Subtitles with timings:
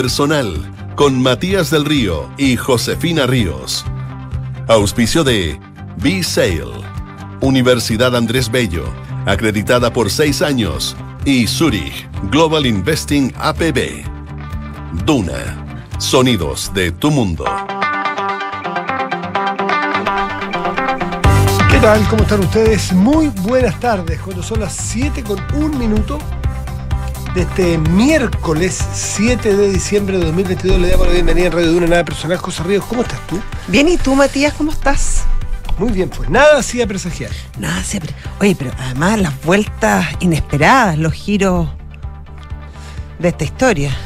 [0.00, 0.54] Personal
[0.94, 3.84] con Matías del Río y Josefina Ríos.
[4.68, 5.58] Auspicio de
[5.96, 6.84] B-Sale,
[7.40, 8.84] Universidad Andrés Bello,
[9.26, 14.04] acreditada por seis años, y Zurich Global Investing APB.
[15.04, 17.44] Duna, sonidos de tu mundo.
[21.68, 22.06] ¿Qué tal?
[22.08, 22.92] ¿Cómo están ustedes?
[22.92, 24.20] Muy buenas tardes.
[24.20, 26.20] Cuando son las 7 con un minuto
[27.38, 31.86] de este miércoles 7 de diciembre de 2022, le damos la bienvenida en Radio Duna,
[31.86, 32.36] nada personal.
[32.36, 33.40] José Ríos, ¿cómo estás tú?
[33.68, 35.22] Bien, ¿y tú, Matías, cómo estás?
[35.78, 37.30] Muy bien, pues nada hacía presagiar.
[37.56, 38.12] Nada, siempre.
[38.40, 41.68] Oye, pero además las vueltas inesperadas, los giros
[43.20, 43.96] de esta historia.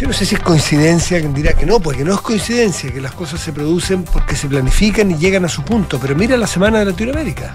[0.00, 3.00] Yo no sé si es coincidencia, quien dirá que no, porque no es coincidencia, que
[3.00, 6.00] las cosas se producen porque se planifican y llegan a su punto.
[6.00, 7.54] Pero mira la semana de Latinoamérica.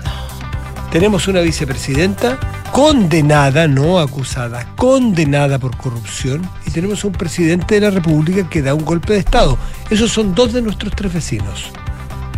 [0.91, 2.39] Tenemos una vicepresidenta
[2.71, 8.73] condenada, no acusada, condenada por corrupción, y tenemos un presidente de la República que da
[8.73, 9.57] un golpe de Estado.
[9.89, 11.71] Esos son dos de nuestros tres vecinos.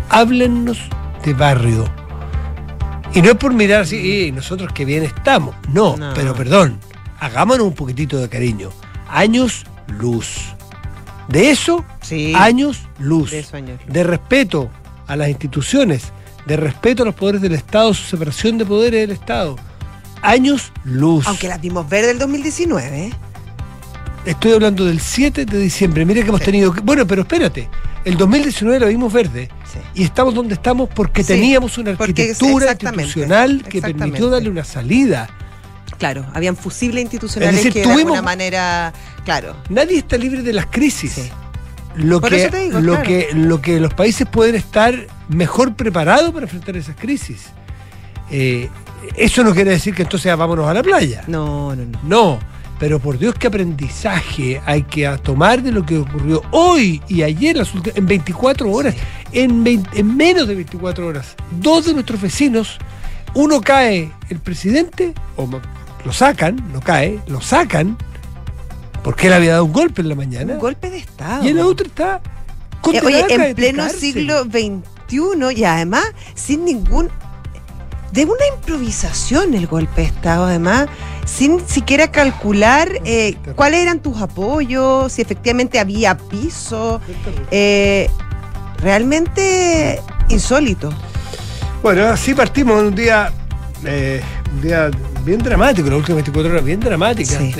[0.08, 0.78] Háblennos
[1.24, 1.88] de barrio.
[3.14, 5.54] Y no es por mirar así, "Eh, nosotros que bien estamos.
[5.68, 6.12] No, No.
[6.14, 6.78] pero perdón,
[7.20, 8.70] hagámonos un poquitito de cariño.
[9.08, 10.54] Años luz.
[11.28, 12.32] De eso, Sí.
[12.36, 13.30] años luz.
[13.30, 13.92] De eso, años luz.
[13.92, 14.70] De respeto
[15.06, 16.12] a las instituciones,
[16.46, 19.56] de respeto a los poderes del Estado, su separación de poderes del Estado.
[20.22, 21.26] Años luz.
[21.26, 23.10] Aunque las vimos ver del 2019, ¿eh?
[24.26, 26.04] Estoy hablando del 7 de diciembre.
[26.04, 26.80] Mire que hemos tenido que.
[26.80, 27.68] Bueno, pero espérate.
[28.04, 29.48] El 2019 la vimos verde.
[29.72, 29.78] Sí.
[29.94, 35.28] Y estamos donde estamos porque Sí, teníamos una arquitectura institucional que permitió darle una salida.
[35.98, 38.92] Claro, habían fusibles institucionales Es decir, que de tuvimos- alguna manera,
[39.24, 39.54] claro.
[39.68, 41.30] Nadie está libre de las crisis.
[42.00, 43.06] Lo, Por que, digo, lo, claro.
[43.06, 44.94] que, lo que los países pueden estar
[45.28, 47.50] mejor preparados para enfrentar esas crisis.
[48.30, 48.68] Eh,
[49.16, 51.24] eso no quiere decir que entonces vámonos a la playa.
[51.26, 51.98] No, no, no.
[52.02, 52.38] No,
[52.78, 57.56] pero por Dios qué aprendizaje hay que tomar de lo que ocurrió hoy y ayer
[57.56, 58.94] las en 24 horas,
[59.32, 61.36] en, 20 en menos de 24 horas.
[61.60, 62.78] Dos de nuestros vecinos,
[63.34, 65.48] uno cae el presidente, o
[66.04, 67.98] lo sacan, no cae, lo sacan,
[69.02, 71.44] porque él había dado un golpe en la mañana, Un golpe de Estado.
[71.44, 72.20] y el otro está
[72.92, 77.10] Eh, Oye, en pleno siglo XXI y además sin ningún.
[78.12, 80.88] de una improvisación el golpe de Estado, además,
[81.24, 87.00] sin siquiera calcular eh, cuáles eran tus apoyos, si efectivamente había piso.
[87.52, 88.10] eh,
[88.78, 90.90] realmente insólito.
[91.82, 93.30] Bueno, así partimos en un día,
[93.84, 94.20] eh,
[94.54, 94.90] un día
[95.24, 97.38] bien dramático, las últimas 24 horas bien dramáticas.
[97.38, 97.54] Sí.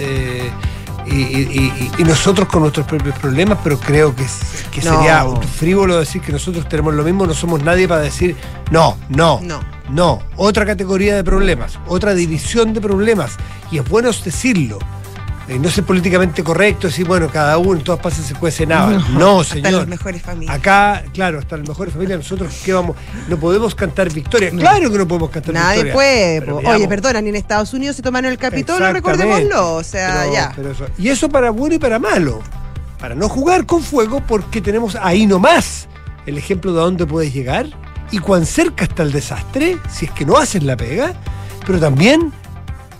[1.11, 4.25] Y, y- y- nosotros con nuestros propios problemas, pero creo que,
[4.71, 4.97] que No.
[4.99, 5.25] sería
[5.59, 8.37] frívolo decir que nosotros tenemos lo mismo, no somos nadie para decir
[8.71, 9.61] no, no, No.
[9.91, 13.33] no, otra categoría de problemas, otra división de problemas.
[13.71, 14.79] Y es bueno decirlo.
[15.51, 18.99] Eh, no ser políticamente correcto, decir, bueno, cada uno en todas partes se cuece nada.
[19.11, 19.73] No, Hasta señor.
[19.73, 20.57] las mejores familias.
[20.57, 22.97] Acá, claro, hasta las mejores familias, nosotros qué vamos,
[23.29, 24.51] no podemos cantar victoria.
[24.51, 25.93] Claro que no podemos cantar Nadie victoria.
[25.95, 26.43] puede.
[26.43, 26.57] Po.
[26.59, 26.75] veamos.
[26.77, 29.75] Oye, perdona, ni en Estados Unidos se tomaron el Capitolio, recordémoslo.
[29.75, 30.53] O sea, Pero- ya.
[30.55, 32.41] pero eso- y eso para bueno y para malo.
[32.99, 35.89] Para no jugar con fuego porque tenemos ahí nomás
[36.27, 37.67] el ejemplo de a dónde puedes llegar
[38.13, 41.15] y cuán cerca está el desastre si es que no haces la pega,
[41.67, 42.33] pero también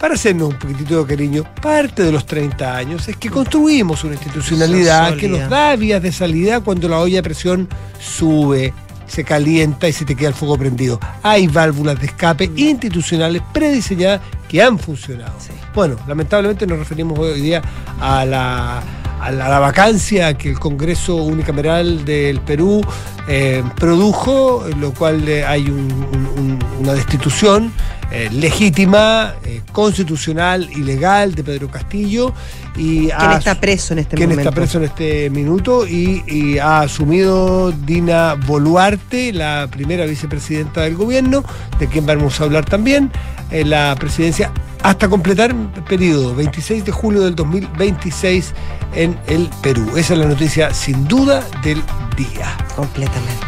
[0.01, 4.15] para hacernos un poquitito de cariño, parte de los 30 años es que construimos una
[4.15, 7.69] institucionalidad que nos da vías de salida cuando la olla de presión
[8.01, 8.73] sube,
[9.07, 10.99] se calienta y se te queda el fuego prendido.
[11.23, 15.35] Hay válvulas de escape institucionales prediseñadas que han funcionado.
[15.39, 15.51] Sí.
[15.75, 17.61] Bueno, lamentablemente nos referimos hoy día
[18.01, 18.79] a la,
[19.21, 22.81] a la, a la vacancia que el Congreso Unicameral del Perú
[23.29, 27.71] eh, produjo, en lo cual eh, hay un- un- un- una destitución
[28.11, 32.33] eh, legítima, eh, constitucional y legal de Pedro Castillo.
[32.77, 34.49] Y ¿Quién ha está preso en este quien momento?
[34.49, 40.95] está preso en este minuto y, y ha asumido Dina Boluarte, la primera vicepresidenta del
[40.97, 41.45] gobierno,
[41.79, 43.11] de quien vamos a hablar también,
[43.51, 45.55] la presidencia hasta completar
[45.89, 48.55] periodo 26 de julio del 2026
[48.95, 49.91] en el Perú.
[49.97, 51.83] Esa es la noticia sin duda del
[52.17, 52.57] día.
[52.77, 53.45] Completamente.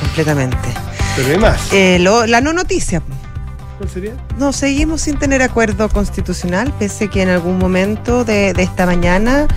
[0.00, 0.68] Completamente.
[1.16, 1.72] Pero hay más.
[1.72, 3.00] Eh, lo- la no noticia.
[3.78, 4.12] ¿Cuál sería?
[4.38, 9.48] No, seguimos sin tener acuerdo constitucional, pese que en algún momento de, de esta mañana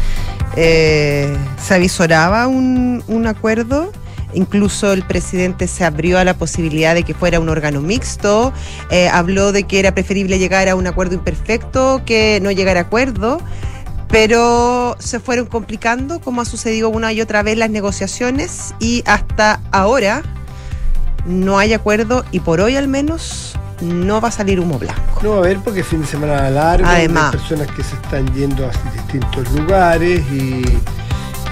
[0.56, 3.92] eh, se avisoraba un, un acuerdo.
[4.34, 8.52] Incluso el presidente se abrió a la posibilidad de que fuera un órgano mixto,
[8.92, 12.82] eh, habló de que era preferible llegar a un acuerdo imperfecto que no llegar a
[12.82, 13.40] acuerdo,
[14.10, 19.62] pero se fueron complicando, como ha sucedido una y otra vez las negociaciones, y hasta
[19.72, 20.24] ahora
[21.26, 25.20] no hay acuerdo y por hoy al menos no va a salir humo blanco.
[25.22, 27.26] No va a haber porque fin de semana largo, Además.
[27.34, 30.64] hay personas que se están yendo a distintos lugares y,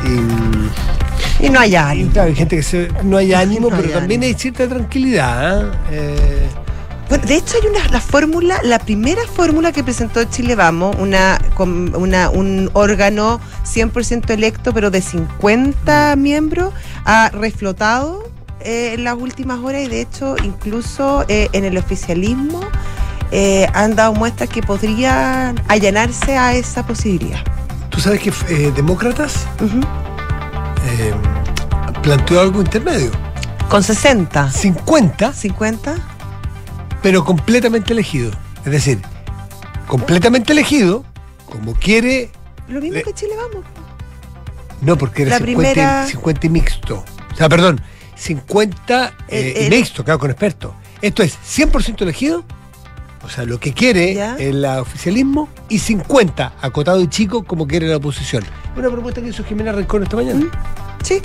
[0.07, 2.11] y, Y no hay y, ánimo.
[2.11, 4.35] claro, hay gente que se- no hay ánimo, No hay pero también ánimo.
[4.35, 5.63] hay cierta tranquilidad.
[5.67, 5.71] ¿eh?
[5.91, 6.47] Eh,
[7.09, 11.39] Bueno, de hecho hay una la fórmula, la primera fórmula que presentó Chile Vamos, una,
[11.59, 16.73] una un órgano 100% electo, pero de 50 miembros,
[17.05, 18.23] ha reflotado
[18.61, 22.61] eh, en las últimas horas y de hecho incluso eh, en el oficialismo
[23.31, 27.39] eh, han dado muestras que podrían allanarse a esa posibilidad.
[27.89, 28.31] Tú sabes que
[28.71, 31.13] Demócratas eh,
[32.01, 33.11] planteó algo intermedio.
[33.69, 35.95] Con 60, 50, 50.
[37.01, 38.31] pero completamente elegido.
[38.65, 38.99] Es decir,
[39.87, 41.03] completamente elegido,
[41.45, 42.31] como quiere,
[42.67, 43.65] Lo mismo Le- que Chile Vamos.
[44.81, 47.03] no porque era La 50, y- primera- 50 y mixto.
[47.33, 47.81] O sea, perdón,
[48.15, 50.71] 50 eh, El- el- claro, con expertos.
[51.01, 52.43] Esto es 100% elegido,
[53.23, 54.35] o sea, lo que quiere Ya.
[54.37, 58.43] el oficialismo, y 50 acotado y chico, como quiere la oposición.
[58.75, 60.39] Una propuesta que hizo Jimena Rincón esta mañana.
[60.45, 60.49] Mm.
[61.03, 61.21] Sí.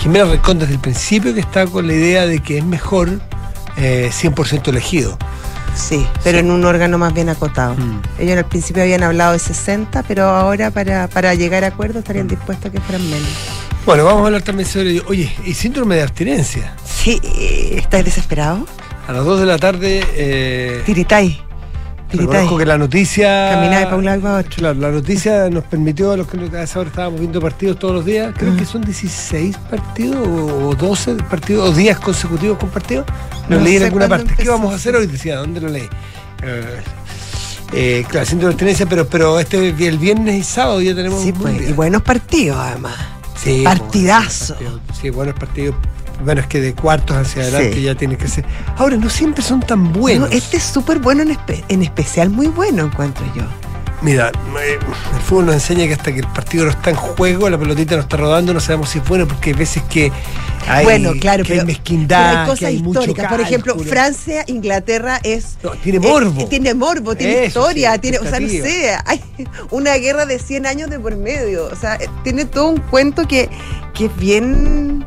[0.00, 3.20] Jimena Rincón desde el principio que está con la idea de que es mejor
[3.76, 5.18] eh, 100% elegido.
[5.74, 7.74] Sí, pero en un órgano más bien acotado.
[7.74, 8.00] Mm.
[8.20, 11.98] Ellos al principio habían hablado de 60, pero ahora para, para llegar a acuerdo Mm.
[11.98, 13.28] estarían dispuestos a que fueran menos.
[13.86, 16.74] Bueno, vamos a hablar también sobre, oye, y síndrome de abstinencia.
[16.86, 17.20] Sí,
[17.72, 18.66] ¿estás desesperado?
[19.06, 21.38] A las 2 de la tarde, eh, Tiritay.
[22.08, 22.26] Tiritay.
[22.26, 23.50] reconozco que la noticia...
[23.52, 24.52] Caminá de pa' un lado y pa' otro.
[24.56, 27.96] Claro, la noticia nos permitió a los que a esa hora estábamos viendo partidos todos
[27.96, 32.70] los días, creo que son 16 partidos o o 12 partidos o días consecutivos con
[32.70, 33.04] partidos.
[33.50, 34.32] Lo No leí en alguna parte.
[34.34, 35.06] ¿Qué vamos a hacer hoy?
[35.06, 35.88] Decía, ¿dónde lo leí?
[36.42, 36.80] Eh,
[37.74, 41.32] eh, claro, síndrome de abstinencia, pero, pero este el viernes y sábado ya tenemos Sí,
[41.32, 43.13] pues, y buenos partidos además.
[43.44, 44.56] Sí, Partidazo.
[45.00, 45.74] Sí, buenos partidos.
[46.24, 47.82] Bueno, es que de cuartos hacia adelante Sí.
[47.82, 48.44] ya tiene que ser.
[48.78, 50.30] Ahora, no siempre son tan buenos.
[50.30, 53.42] No, este es súper bueno, en, espe- en especial muy bueno encuentro yo.
[54.04, 54.30] Mira,
[54.62, 54.78] eh,
[55.14, 57.96] el fútbol nos enseña que hasta que el partido no está en juego, la pelotita
[57.96, 60.12] no está rodando, no sabemos si es bueno, porque hay veces que
[60.68, 63.30] hay, bueno, claro, que pero, hay pero mezquindad, hay cosas que hay mucho históricas.
[63.30, 63.78] Por ejemplo.
[63.78, 66.44] Francia, Inglaterra es No, tiene Eh, morbo.
[66.48, 69.22] tiene morbo, tiene Eso historia, sí, tiene, o sea, no sé, hay
[69.70, 71.64] una guerra de 100 años de por medio.
[71.72, 73.48] O sea, eh, tiene todo un cuento que,
[73.94, 75.06] que es bien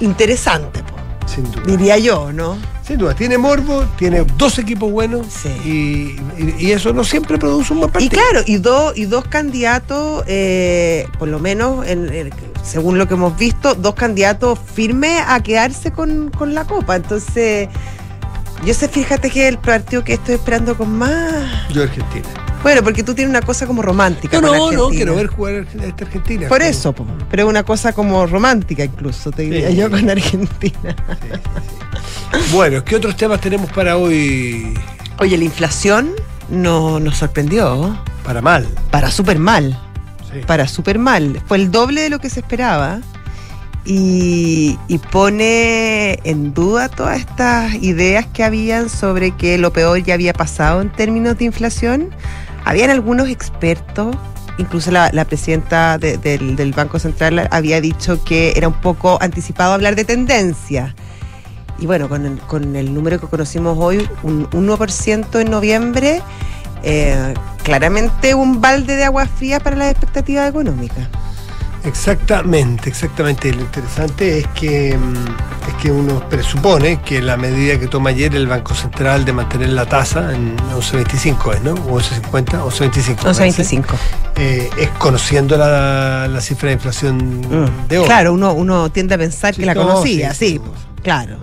[0.00, 0.94] interesante, po,
[1.26, 1.62] Sin duda.
[1.66, 2.56] diría yo, ¿no?
[2.86, 5.48] Sin duda, tiene morbo, tiene dos equipos buenos Sí.
[5.64, 8.10] y, y- y eso no siempre produce un buen Y partido.
[8.10, 12.30] claro, y, dos y dos candidatos, eh, por lo menos en- en-
[12.62, 16.96] según lo que hemos visto, dos candidatos firmes a quedarse con, con la copa.
[16.96, 17.70] Entonces,
[18.66, 21.32] yo sé, fíjate que es el partido que estoy esperando con más.
[21.72, 22.28] Yo Argentina.
[22.64, 24.40] Bueno, porque tú tienes una cosa como romántica.
[24.40, 24.96] No, con no, no, Argentina.
[24.96, 26.48] quiero ver jugar a esta Argentina.
[26.48, 27.06] Por Como- eso, po.
[27.30, 29.76] pero es una cosa como romántica incluso, te diría Sí.
[29.76, 30.96] yo con Argentina.
[32.52, 34.74] Bueno, ¿qué otros temas tenemos para hoy?
[35.18, 36.10] Oye, la inflación
[36.48, 38.66] no, nos sorprendió, Para mal.
[38.90, 39.78] para súper mal,
[40.32, 40.40] Sí.
[40.46, 41.40] para súper mal.
[41.46, 43.00] Fue el doble de lo que se esperaba
[43.84, 50.14] y, y pone en duda todas estas ideas que habían sobre que lo peor ya
[50.14, 52.08] había pasado en términos de inflación.
[52.64, 54.16] Habían algunos expertos,
[54.58, 59.72] incluso la, presidenta de- del, del Banco Central había dicho que era un poco anticipado
[59.72, 60.94] hablar de tendencia.
[61.78, 66.22] Y bueno, con el, con el número que conocimos hoy, un 1% en noviembre,
[66.82, 67.34] eh,
[67.64, 71.08] claramente un balde de agua fría para las expectativas económicas.
[71.84, 73.52] Exactamente, exactamente.
[73.52, 78.34] Lo interesante es que, mm, es que uno presupone que la medida que toma ayer
[78.34, 81.74] el Banco Central de mantener la tasa en 11.25 es, ¿no?
[81.74, 83.16] O 11.50, 11.25.
[83.22, 83.84] parece, 11.25.
[84.36, 87.88] eh, es conociendo la, la cifra de inflación Mm.
[87.88, 88.06] de hoy.
[88.06, 90.58] Claro, uno, uno tiende a pensar Sí, que la no, conocía, sí, sí, sí.
[90.60, 91.36] pues, claro.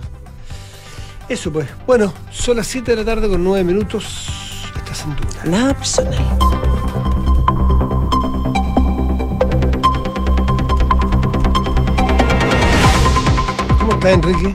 [1.28, 1.68] Eso pues.
[1.86, 4.28] Bueno, son las 7 de la tarde con 9 minutos.
[4.76, 5.44] Estás en duda.
[5.44, 6.18] Nada personal.
[14.02, 14.52] Estás, Enrique?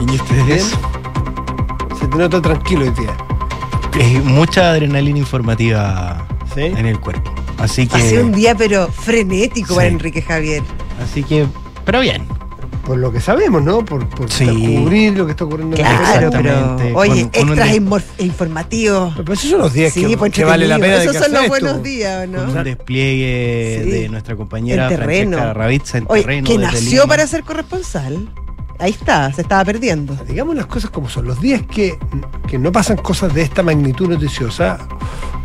[0.00, 0.46] ¿Y ustedes?
[0.46, 1.98] Bien.
[1.98, 3.16] Se te nota tranquilo hoy día.
[3.98, 6.62] Eh, mucha adrenalina informativa ¿Sí?
[6.62, 7.32] en el cuerpo.
[7.58, 7.96] Así que.
[7.96, 9.94] Ha sido un día pero frenético para Sí.
[9.94, 10.62] Enrique Javier.
[11.02, 11.46] Así que.
[11.84, 12.26] Pero bien.
[12.88, 13.84] Por lo que sabemos, ¿no?
[13.84, 14.46] Por, por Sí.
[14.46, 19.12] cubrir lo que está ocurriendo en la Claro, pero oye, Con- con extras inmor- informativos.
[19.14, 21.18] Pero esos son los días Sí, que, pues que vale la pena de Esos que
[21.22, 21.82] son los buenos esto.
[21.82, 22.58] días, ¿o Con ¿no?
[22.60, 23.90] un despliegue Sí.
[23.90, 24.88] de nuestra compañera.
[24.88, 26.48] Francesca Ravizza en Oye, terreno.
[26.48, 27.06] que nació Lima.
[27.06, 28.26] para ser corresponsal.
[28.78, 30.16] Ahí está, se estaba perdiendo.
[30.26, 31.26] Digamos las cosas como son.
[31.26, 31.98] Los días que,
[32.46, 34.78] que no pasan cosas de esta magnitud noticiosa,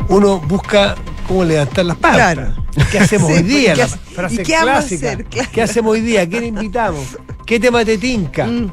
[0.08, 0.94] uno busca
[1.26, 2.34] cómo levantar las patas.
[2.34, 2.54] Claro.
[2.90, 3.72] ¿Qué hacemos Sí, hoy día?
[3.72, 5.08] ¿qué La hace- frase y qué vamos a clásica.
[5.12, 5.24] hacer?
[5.26, 5.48] Claro.
[5.52, 6.28] ¿Qué hacemos hoy día?
[6.28, 7.18] ¿Quién invitamos?
[7.46, 8.46] ¿Qué tema te tinca?
[8.46, 8.70] Mm.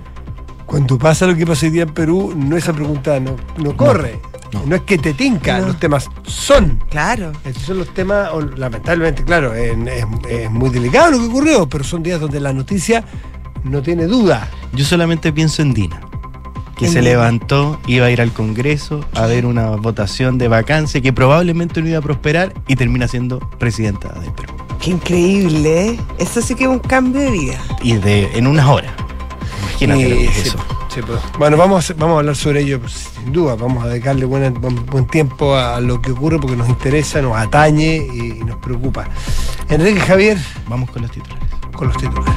[0.65, 4.19] cuando pasa lo que pasa hoy día en Perú, no esa pregunta no, no corre.
[4.53, 4.63] No.
[4.65, 4.75] no.
[4.77, 5.67] es que te tinca, No.
[5.67, 6.81] los temas son.
[6.89, 7.33] Claro.
[7.43, 11.83] Estos son los temas, lamentablemente, claro, es, es- es muy delicado lo que ocurrió, pero
[11.83, 13.03] son días donde la noticia
[13.65, 14.49] no tiene duda.
[14.73, 15.99] Yo solamente pienso en Dina,
[16.81, 21.13] que se levantó, iba a ir al Congreso a ver una votación de vacancia que
[21.13, 24.53] probablemente no iba a prosperar y termina siendo presidenta de Perú.
[24.81, 25.99] Qué increíble, ¿eh?
[26.17, 27.61] Eso sí que es un cambio de vida.
[27.83, 28.91] Y de en unas horas.
[29.79, 30.57] Imagínate lo que es eso.
[30.93, 31.19] sí, pues.
[31.37, 33.55] Bueno, vamos, a- vamos a hablar sobre ello, pues, sin duda.
[33.55, 34.53] Vamos a dedicarle buen,
[34.87, 39.07] buen tiempo a lo que ocurre porque nos interesa, nos atañe y, y nos preocupa.
[39.69, 41.47] Enrique Javier, Vamos con los titulares.
[41.75, 42.35] con los titulares.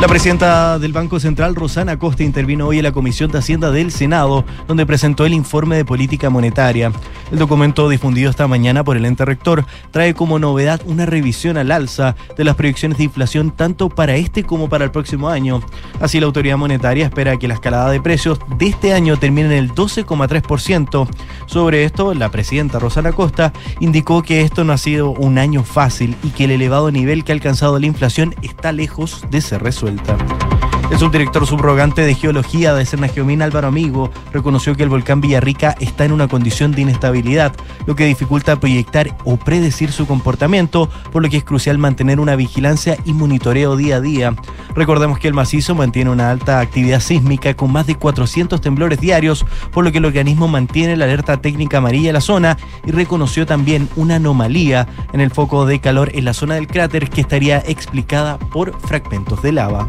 [0.00, 3.90] La presidenta del Banco Central, Rosana Costa, intervino hoy en la Comisión de Hacienda del
[3.90, 6.92] Senado, donde presentó el informe de política monetaria.
[7.32, 11.70] El documento difundido esta mañana por el ente rector trae como novedad una revisión al
[11.70, 15.62] alza de las proyecciones de inflación tanto para este como para el próximo año.
[16.00, 19.64] Así, la autoridad monetaria espera que la escalada de precios de este año termine en
[19.64, 21.08] el 12,3%.
[21.46, 26.14] Sobre esto, la presidenta Rosana Costa indicó que esto no ha sido un año fácil
[26.22, 30.53] y que el elevado nivel que ha alcanzado la inflación está lejos de ser resuelta.
[30.94, 36.04] El subdirector subrogante de Geología de Cernageomín, Álvaro Amigo, reconoció que el volcán Villarrica está
[36.04, 37.52] en una condición de inestabilidad,
[37.86, 42.36] lo que dificulta proyectar o predecir su comportamiento, por lo que es crucial mantener una
[42.36, 44.36] vigilancia y monitoreo día a día.
[44.76, 49.44] Recordemos que el macizo mantiene una alta actividad sísmica con más de 400 temblores diarios,
[49.72, 53.46] por lo que el organismo mantiene la alerta técnica amarilla en la zona y reconoció
[53.46, 57.58] también una anomalía en el foco de calor en la zona del cráter que estaría
[57.66, 59.88] explicada por fragmentos de lava.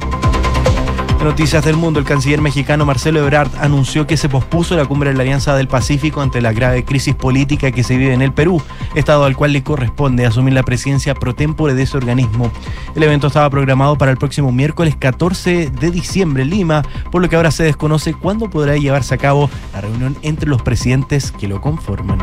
[1.26, 5.16] Noticias del Mundo, el canciller mexicano Marcelo Ebrard anunció que se pospuso la cumbre de
[5.16, 8.62] la Alianza del Pacífico ante la grave crisis política que se vive en el Perú,
[8.94, 12.52] estado al cual le corresponde asumir la presidencia pro tempore de ese organismo.
[12.96, 17.28] El evento estaba programado para el próximo miércoles 14 de diciembre en Lima, por lo
[17.28, 21.48] que ahora se desconoce cuándo podrá llevarse a cabo la reunión entre los presidentes que
[21.48, 22.20] lo conforman.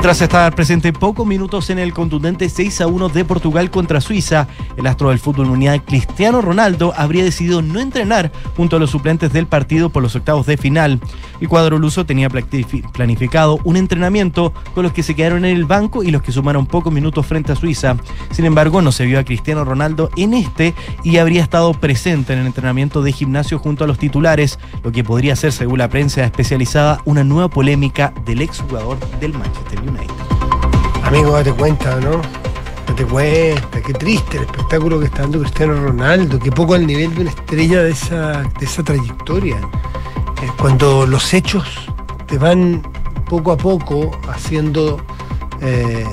[0.00, 4.46] Tras estar presente pocos minutos en el contundente 6 a 1 de Portugal contra Suiza,
[4.78, 9.32] el astro del fútbol mundial Cristiano Ronaldo habría decidido no entrenar junto a los suplentes
[9.34, 10.98] del partido por los octavos de final.
[11.40, 15.66] El cuadro luso tenía planifi- planificado un entrenamiento con los que se quedaron en el
[15.66, 17.96] banco y los que sumaron pocos minutos frente a Suiza.
[18.30, 22.38] Sin embargo, no se vio a Cristiano Ronaldo en este y habría estado presente en
[22.38, 26.24] el entrenamiento de gimnasio junto a los titulares, lo que podría ser, según la prensa
[26.24, 29.87] especializada, una nueva polémica del exjugador del Manchester United.
[31.04, 32.20] Amigo, date cuenta, ¿no?
[32.86, 37.14] Date cuenta, qué triste el espectáculo que está dando Cristiano Ronaldo, que poco al nivel
[37.14, 39.56] de una estrella de esa, de esa trayectoria.
[39.56, 41.66] Eh, cuando los hechos
[42.26, 42.82] te van
[43.28, 45.00] poco a poco haciendo,
[45.60, 46.04] eh,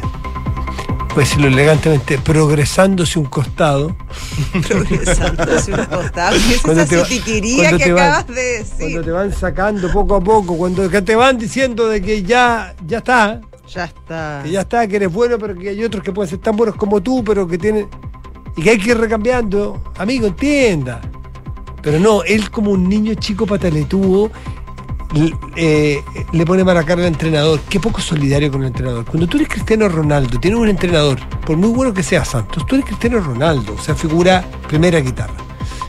[1.13, 3.95] pues decirlo elegantemente, progresándose un costado,
[4.67, 6.35] Progresando hacia un costado.
[6.47, 7.07] ¿Qué es Cuando esa te va-
[7.77, 8.75] que te van- acabas de decir?
[8.79, 12.75] cuando te van sacando poco a poco, cuando que te van diciendo de que ya,
[12.85, 14.41] ya está, Ya está.
[14.43, 16.75] que ya está, que eres bueno, pero que hay otros que pueden ser tan buenos
[16.75, 17.87] como tú, pero que tienen.
[18.55, 19.81] y que hay que ir recambiando.
[19.97, 21.01] Amigo, entienda.
[21.81, 24.31] Pero no, él como un niño chico pataletudo
[25.55, 26.01] eh,
[26.33, 27.59] le pone mala cara al entrenador.
[27.69, 29.05] Qué poco solidario con el entrenador.
[29.05, 32.75] Cuando tú eres Cristiano Ronaldo, tienes un entrenador, por muy bueno que sea Santos, tú
[32.75, 35.35] eres Cristiano Ronaldo, o sea, figura primera guitarra.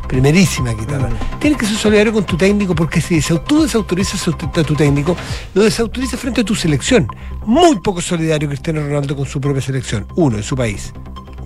[0.07, 1.09] Primerísima guitarra.
[1.41, 4.75] Tienes que ser solidario con tu técnico porque si tú desautorizas a tu- a tu
[4.77, 5.17] técnico,
[5.55, 7.09] lo desautorizas frente a tu selección.
[7.47, 10.07] Muy poco solidario Cristiano Ronaldo con su propia selección.
[10.17, 10.93] Uno, en su país.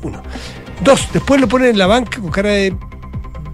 [0.02, 0.22] Uno.
[0.82, 2.74] Dos, después lo ponen en la banca con cara de.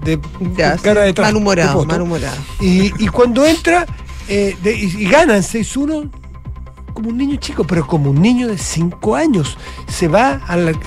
[0.04, 0.18] de
[0.56, 2.36] Ya, con cara de malhumorado, de malhumorado.
[2.60, 3.84] Y, y cuando entra
[4.28, 6.08] eh, de- y, y ganan 6-1
[6.96, 9.58] como un niño chico, pero como un niño de 5 años.
[9.86, 10.40] Se va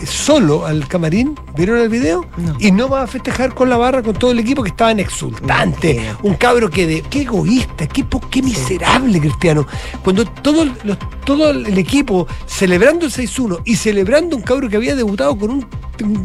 [0.06, 2.26] solo al camarín, ¿vieron el video?
[2.38, 2.56] No.
[2.60, 6.02] Y no va a festejar con la barra, con todo el equipo que estaban exultantes.
[6.24, 9.68] Un cabro que de, qué egoísta, qué, qué miserable cristiano.
[10.04, 14.96] Cuando todo, los- todo el equipo celebrando el 6-1 y celebrando un cabro que había
[14.96, 15.68] debutado con un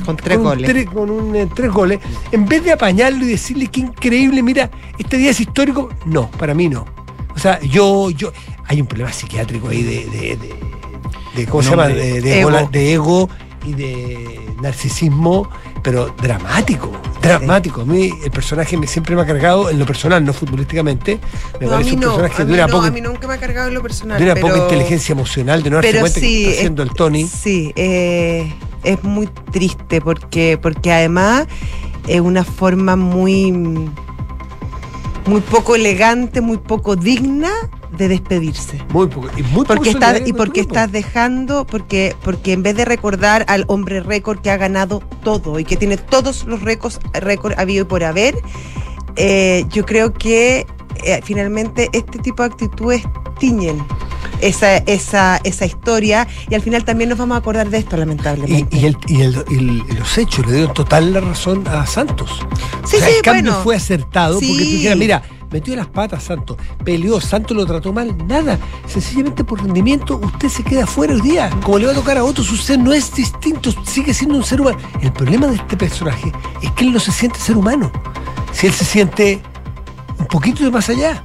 [0.07, 0.71] Con tres goles.
[0.71, 2.01] tre- con un, eh, tres goles,
[2.33, 6.55] en vez de apañarlo y decirle qué increíble, mira, este día es histórico, no, para
[6.55, 6.87] mí no.
[7.35, 8.31] O sea, yo, yo,
[8.67, 10.55] hay un problema psiquiátrico ahí de, de, de-
[11.37, 11.85] de- ¿cómo Un se llama?
[11.87, 12.51] hombre- De, de Ego.
[12.51, 12.69] ego.
[12.71, 13.29] de ego
[13.67, 15.49] y de narcisismo,
[15.83, 16.93] pero dramático,
[17.23, 17.81] dramático.
[17.81, 21.19] A mí el personaje me, siempre me ha cargado, en lo personal, no futbolísticamente,
[21.61, 22.91] me No, a parece mí un no, personaje a de mí una, no, poca, a
[22.91, 24.19] mí nunca me ha cargado en lo personal.
[24.19, 26.91] de una pero- poca inteligencia emocional, de no darse cuenta que sí, está haciendo el
[26.91, 27.27] Tony.
[27.27, 28.53] Sí, eh,
[28.83, 31.47] es muy triste porque, porque además
[32.07, 33.51] es una forma muy,
[35.27, 37.51] muy poco elegante, muy poco digna
[37.97, 38.81] de despedirse.
[38.93, 39.29] Muy poco.
[39.37, 40.75] Y muy poco Porque estás, solidario y el porque grupo.
[40.75, 45.59] estás dejando, porque, porque en vez de recordar al hombre récord que ha ganado todo
[45.59, 48.35] y que tiene todos los récords récord habido y por haber,
[49.17, 50.67] eh, yo creo que
[51.05, 53.03] eh, finalmente este tipo de actitudes
[53.39, 53.85] tiñen
[54.41, 58.77] esa, esa, esa historia y al final también nos vamos a acordar de esto, lamentablemente.
[58.77, 61.87] y el- y el- y el- y los hechos le dieron total la razón a
[61.87, 62.31] Santos.
[62.85, 63.65] Sí, O sea, sí, el cambio bueno.
[63.65, 64.59] fue acertado porque Sí.
[64.59, 65.23] tú dijeras, mira,
[65.55, 68.59] metió las patas Santos, peleó, Santos lo trató mal, nada.
[68.89, 71.49] Sencillamente por rendimiento usted se queda fuera hoy día.
[71.63, 74.61] Como le va a tocar a otros, usted no es distinto, sigue siendo un ser
[74.61, 74.79] humano.
[75.01, 77.93] El problema de este personaje es que él no se siente ser humano.
[78.51, 79.41] Si él se siente
[80.19, 81.23] un poquito de más allá.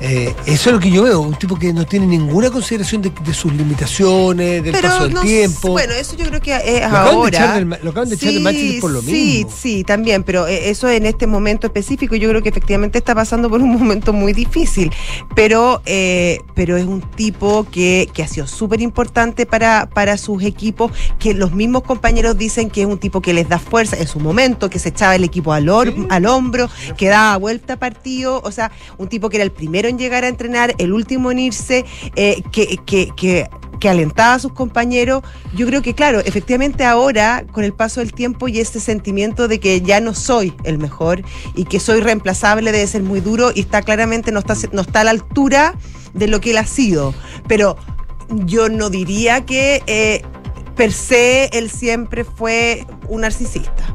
[0.00, 3.10] Eh, eso es lo que yo veo, un tipo que no tiene ninguna consideración de,
[3.24, 5.70] de sus limitaciones, del paso del no tiempo.
[5.70, 7.28] Bueno, eso yo creo que es Lo acaban de ahora.
[7.38, 9.50] echar del lo acaban de echar del Manchester por lo sí, mismo.
[9.60, 13.48] Sí, también, pero eh, eso en este momento específico yo creo que efectivamente está pasando
[13.50, 14.90] por un momento muy difícil.
[15.34, 20.42] Pero, eh, pero es un tipo que, que ha sido súper importante para, para sus
[20.42, 24.06] equipos, que los mismos compañeros dicen que es un tipo que les da fuerza en
[24.06, 26.06] su momento, que se echaba el equipo al, Sí.
[26.08, 29.87] al hombro, que daba vuelta a partido, o sea, un tipo que era el primero
[29.96, 31.84] llegar a entrenar, el último en irse,
[32.16, 35.22] eh, que, que, que que alentaba a sus compañeros.
[35.54, 39.60] Yo creo que, claro, efectivamente ahora, con el paso del tiempo y este sentimiento de
[39.60, 41.22] que ya no soy el mejor
[41.54, 45.00] y que soy reemplazable debe ser muy duro y está claramente, no está, no está
[45.00, 45.74] a la altura
[46.14, 47.14] de lo que él ha sido.
[47.46, 47.76] Pero
[48.28, 50.22] yo no diría que eh,
[50.76, 53.94] per se él siempre fue un narcisista.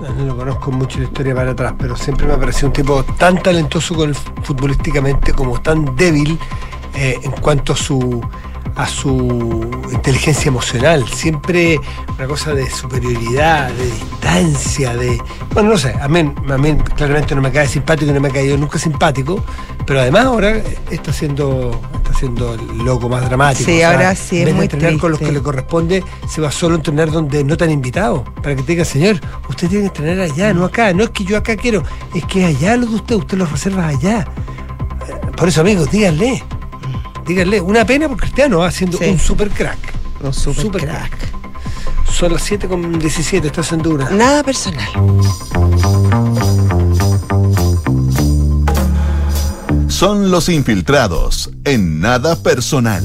[0.00, 3.04] No, lo conozco mucho la historia para atrás, pero siempre me ha parecido un tipo
[3.18, 3.94] tan talentoso
[4.42, 6.38] futbolísticamente como tan débil
[6.94, 8.22] eh, en cuanto a su
[8.76, 11.06] a su inteligencia emocional.
[11.08, 11.78] Siempre
[12.16, 15.20] una cosa de superioridad, de distancia, de.
[15.52, 18.32] Bueno, no sé, a mí, a mí claramente no me cae simpático no me ha
[18.32, 19.42] caído nunca simpático,
[19.86, 23.70] pero además ahora está siendo, está siendo el loco más dramático.
[23.70, 25.34] Sí, ahora sí, en es de muy entrenar con los triste.
[25.34, 28.24] que le corresponde, se va solo a entrenar donde no te han invitado.
[28.42, 30.92] Para que te diga, señor, usted tiene que entrenar allá, no acá.
[30.92, 31.82] No es que yo acá quiero,
[32.14, 34.26] es que allá lo de usted, usted lo reserva allá.
[35.36, 36.42] Por eso, amigos, díganle.
[37.30, 37.60] Díganle.
[37.60, 39.04] Una pena porque Cristiano va siendo Sí.
[39.04, 39.78] un super crack.
[40.20, 41.16] Un super, Super crack.
[42.10, 44.10] Son las 7 con 17, estás en dura.
[44.10, 44.88] Nada personal.
[49.86, 53.04] Son los infiltrados en nada personal.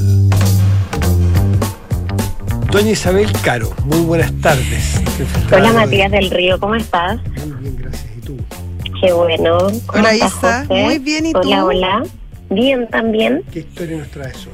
[2.72, 5.00] Doña Isabel Caro, muy buenas tardes.
[5.52, 7.20] Hola Matías del Río, ¿cómo estás?
[7.46, 8.06] Muy bien, gracias.
[8.16, 8.36] ¿Y tú?
[9.00, 9.58] Qué bueno.
[9.86, 10.64] ¿Cómo Hola, estás, Isa.
[10.66, 10.82] José?
[10.82, 11.38] Muy bien, ¿y tú?
[11.38, 12.02] Hola, hola.
[12.50, 13.42] Bien también.
[13.52, 14.52] ¿Qué historia nos traes hoy?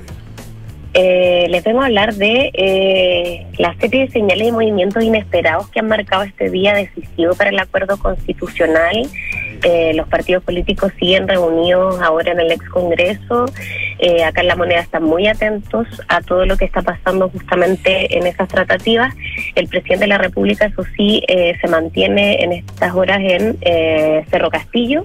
[0.94, 5.80] Eh, les vengo a hablar de eh, la serie de señales y movimientos inesperados que
[5.80, 9.08] han marcado este día decisivo para el acuerdo constitucional.
[9.64, 13.46] Eh, los partidos políticos siguen reunidos ahora en el ex Congreso.
[13.98, 18.18] Eh, acá en La Moneda están muy atentos a todo lo que está pasando justamente
[18.18, 19.14] en esas tratativas.
[19.54, 24.24] El presidente de la República, eso sí, eh, se mantiene en estas horas en eh,
[24.28, 25.04] Cerro Castillo.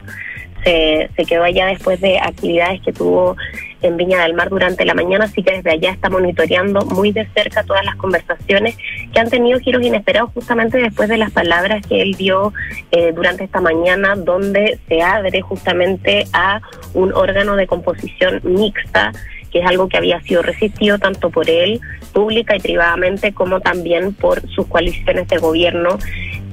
[0.67, 3.37] Se, se quedó allá después de actividades que tuvo
[3.81, 7.25] en Viña del Mar durante la mañana, así que desde allá está monitoreando muy de
[7.27, 8.77] cerca todas las conversaciones
[9.13, 12.53] que han tenido giros inesperados justamente después de las palabras que él dio
[12.91, 16.61] eh, durante esta mañana, donde se abre justamente a
[16.93, 19.11] un órgano de composición mixta
[19.51, 21.79] que es algo que había sido resistido tanto por él,
[22.11, 25.97] pública y privadamente, como también por sus coaliciones de gobierno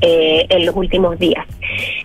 [0.01, 1.45] eh, en los últimos días.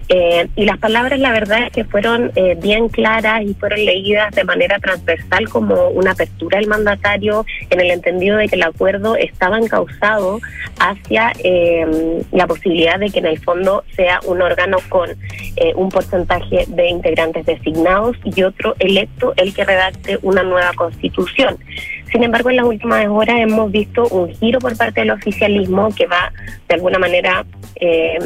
[0.10, 4.34] Eh, y las palabras, la verdad es que fueron eh, bien claras y fueron leídas
[4.34, 9.16] de manera transversal como una apertura del mandatario en el entendido de que el acuerdo
[9.16, 10.40] estaba encauzado
[10.80, 15.90] hacia eh, la posibilidad de que en el fondo sea un órgano con eh, un
[15.90, 21.58] porcentaje de integrantes designados y otro electo el que redacte una nueva constitución.
[22.12, 26.08] Sin embargo, en las últimas horas hemos visto un giro por parte del oficialismo que
[26.08, 26.32] va
[26.68, 27.46] de alguna manera
[27.76, 28.18] eh,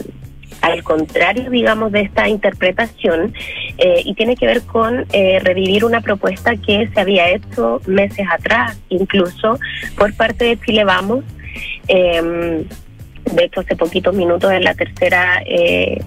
[0.64, 3.34] al contrario, digamos, de esta interpretación
[3.78, 8.26] eh, y tiene que ver con eh, revivir una propuesta que se había hecho meses
[8.32, 9.60] atrás, incluso
[9.98, 11.26] por parte de Chile Vamos.
[11.90, 12.66] Eh,
[13.36, 16.02] de hecho, hace poquitos minutos en la tercera eh,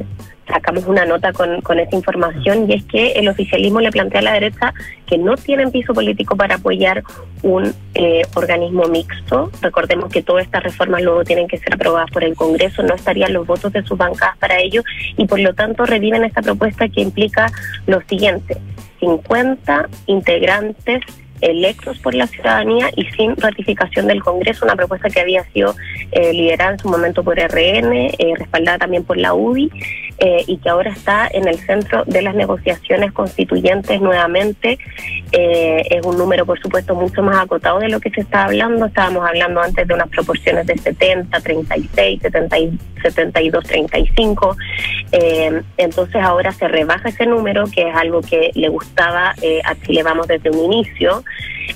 [0.49, 4.25] sacamos una nota con, con esa información y es que el oficialismo le plantea a
[4.25, 4.73] la derecha
[5.07, 7.03] que no tienen piso político para apoyar
[7.43, 9.51] un eh, organismo mixto.
[9.63, 13.33] Recordemos que todas estas reformas luego tienen que ser aprobadas por el Congreso, no estarían
[13.33, 14.83] los votos de sus bancadas para ello
[15.17, 17.51] y por lo tanto reviven esta propuesta que implica
[17.87, 18.57] lo siguiente,
[19.01, 21.03] 50 integrantes
[21.41, 25.75] electos por la ciudadanía y sin ratificación del Congreso, una propuesta que había sido
[26.13, 29.71] eh, liderada en su momento por RN, eh, respaldada también por la UDI,
[30.19, 34.79] eh, y que ahora está en el centro de las negociaciones constituyentes nuevamente.
[35.33, 38.87] Eh, es un número, por supuesto, mucho más acotado de lo que se está hablando.
[38.87, 42.57] Estábamos hablando antes de unas proporciones de 70, 36, 70,
[43.03, 44.57] 72, 35.
[45.77, 50.29] entonces ahora se rebaja ese número, que es algo que le gustaba a Chile Vamos
[50.29, 51.23] desde un inicio.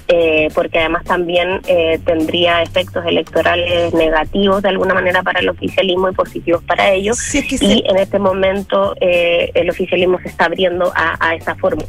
[0.08, 6.10] Eh, porque además también eh, tendría efectos electorales negativos de alguna manera para el oficialismo
[6.10, 7.18] y positivos para ellos.
[7.34, 11.86] y en este momento eh, el oficialismo se está abriendo a, esa fórmula.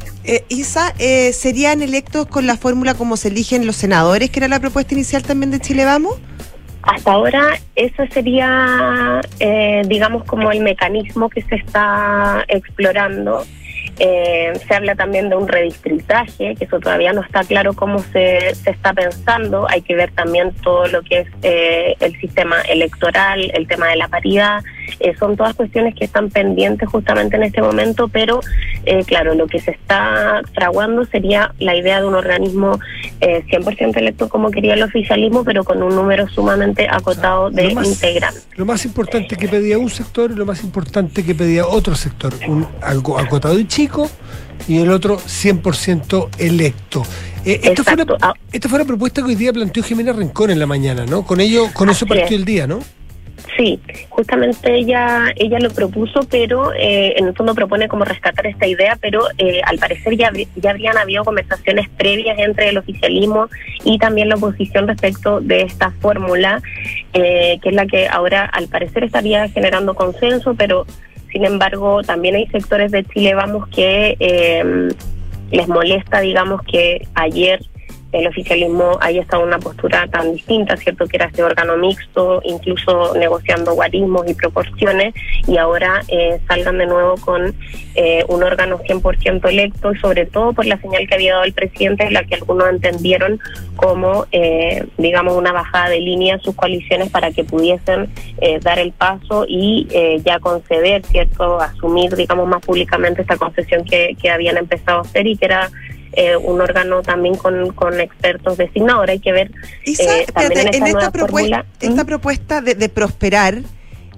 [0.48, 0.94] Isa,
[1.32, 5.22] ¿serían electos con la fórmula como se eligen los senadores, que era la propuesta inicial
[5.22, 6.16] también de Chile Vamos?
[6.82, 9.20] Hasta ahora eso sería,
[9.86, 13.44] digamos, como el mecanismo que se está explorando.
[13.98, 18.54] Eh, se habla también de un redistritaje, que eso todavía no está claro cómo se,
[18.54, 19.66] se está pensando.
[19.68, 23.96] Hay que ver también todo lo que es eh, el sistema electoral, el tema de
[23.96, 24.62] la paridad.
[25.00, 28.40] Eh, son todas cuestiones que están pendientes justamente en este momento, pero
[29.06, 32.80] claro, lo que se está fraguando sería la idea de un organismo
[33.20, 38.48] 100% electo como quería el oficialismo, pero con un número sumamente acotado de integrantes.
[38.56, 42.34] Lo más importante que pedía un sector y lo más importante que pedía otro sector,
[42.48, 43.81] un algo acotado y chico
[44.68, 47.02] y el otro 100% electo.
[47.44, 48.34] Eh, esta, fue una, ah.
[48.52, 51.24] esta fue propuesta que hoy día planteó Jimena Rincón en la mañana, ¿no?
[51.24, 52.80] Con ello, con eso partió el día, ¿no?
[53.56, 58.66] Sí, justamente ella ella lo propuso, pero eh, en el fondo propone como rescatar esta
[58.66, 63.48] idea, pero eh, al parecer ya, ya habrían habido conversaciones previas entre el oficialismo
[63.84, 66.62] y también la oposición respecto de esta fórmula,
[67.12, 70.86] que es la que ahora al parecer estaría generando consenso, pero
[71.32, 74.92] sin embargo, también hay sectores de Chile, vamos, que eh,
[75.50, 77.60] les molesta, digamos, que ayer
[78.12, 81.06] el oficialismo haya estado en una postura tan distinta, ¿cierto?
[81.06, 85.14] Que era este órgano mixto, incluso negociando guarismos y proporciones,
[85.46, 87.54] y ahora eh, salgan de nuevo con
[87.94, 91.54] eh, un órgano 100% electo, y sobre todo por la señal que había dado el
[91.54, 93.40] presidente, la que algunos entendieron
[93.76, 98.10] como, eh, digamos, una bajada de línea a sus coaliciones para que pudiesen
[98.62, 99.86] dar el paso y
[100.24, 101.60] ya conceder, ¿cierto?
[101.60, 105.70] Asumir, digamos, más públicamente esta concesión que, que habían empezado a hacer y que era
[106.12, 109.00] eh, un órgano también con, con expertos designados.
[109.00, 109.50] Ahora hay que ver
[109.84, 113.62] eh, también en esta, propuesta, esta propuesta de, prosperar.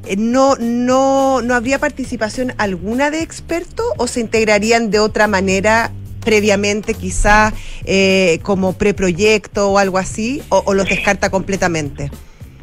[0.07, 5.93] Eh, no, no, ¿No habría participación alguna de expertos o se integrarían de otra manera
[6.25, 7.53] previamente, quizá
[8.43, 12.11] como preproyecto o algo así, o, o los descarta completamente?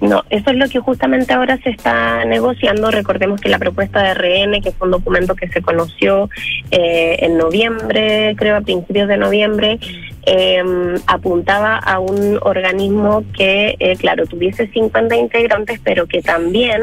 [0.01, 2.89] No, eso es lo que justamente ahora se está negociando.
[2.89, 6.27] Recordemos que la propuesta de RN, que fue un documento que se conoció
[6.71, 9.79] eh, en noviembre, creo a principios de noviembre,
[10.25, 10.63] eh,
[11.05, 16.81] apuntaba a un organismo que, eh, claro, tuviese 50 integrantes, pero que también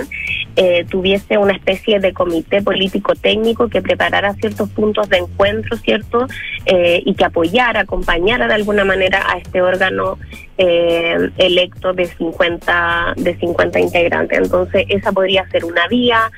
[0.56, 6.26] eh, tuviese una especie de comité político técnico que preparara ciertos puntos de encuentro, ¿cierto?
[6.66, 10.18] Eh, y que apoyara, acompañara de alguna manera a este órgano
[10.58, 14.38] eh, electo de 50, de 50 integrantes.
[14.38, 16.30] Entonces, esa podría ser una vía.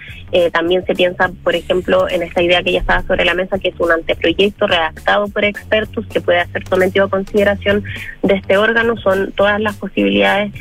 [0.53, 3.71] también se piensa, por ejemplo, en esta idea que ya estaba sobre la mesa, que
[3.71, 7.83] es un anteproyecto redactado por expertos que puede ser sometido a consideración
[8.23, 8.97] de este órgano.
[8.99, 10.53] Son todas las posibilidades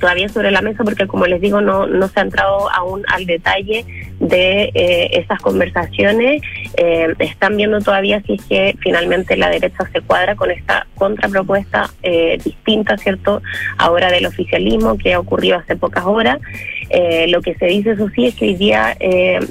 [0.00, 3.26] todavía sobre la mesa porque, como les digo, no, no se ha entrado aún al
[3.26, 3.84] detalle
[4.20, 6.42] de eh, esas conversaciones.
[6.76, 11.90] Eh, están viendo todavía si es que finalmente la derecha se cuadra con esta contrapropuesta
[12.02, 13.42] eh, distinta, ¿cierto?
[13.76, 16.38] Ahora del oficialismo que ha ocurrido hace pocas horas.
[17.28, 18.96] lo que se dice, eso sí, es que hoy día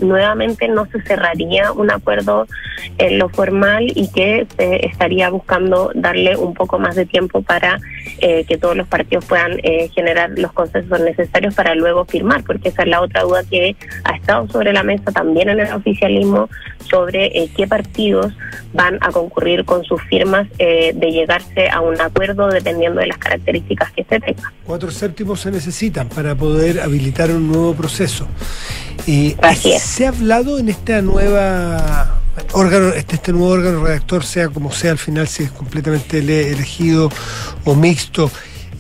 [0.02, 2.48] nuevamente no se cerraría un acuerdo
[2.98, 7.80] en lo formal y que se estaría buscando darle un poco más de tiempo para
[8.20, 9.58] que todos los partidos puedan
[9.94, 14.16] generar los consensos necesarios para luego firmar, porque esa es la otra duda que ha
[14.16, 16.50] estado sobre la mesa también en el oficialismo
[16.90, 18.34] sobre eh, qué partidos
[18.74, 23.18] van a concurrir con sus firmas eh, de llegarse a un acuerdo dependiendo de las
[23.18, 24.52] características que se tengan.
[24.66, 28.28] Cuatro séptimos se necesitan para poder habilitar un nuevo proceso.
[29.80, 32.20] Se ha hablado en esta nueva
[32.54, 37.10] órgano, este, este nuevo órgano redactor, sea como sea al final, si es completamente elegido
[37.66, 38.32] o mixto.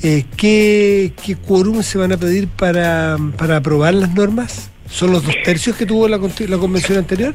[0.03, 4.69] Eh, ¿qué, ¿Qué quórum se van a pedir para, para aprobar las normas?
[4.89, 7.33] ¿Son los dos tercios que tuvo la, la convención anterior?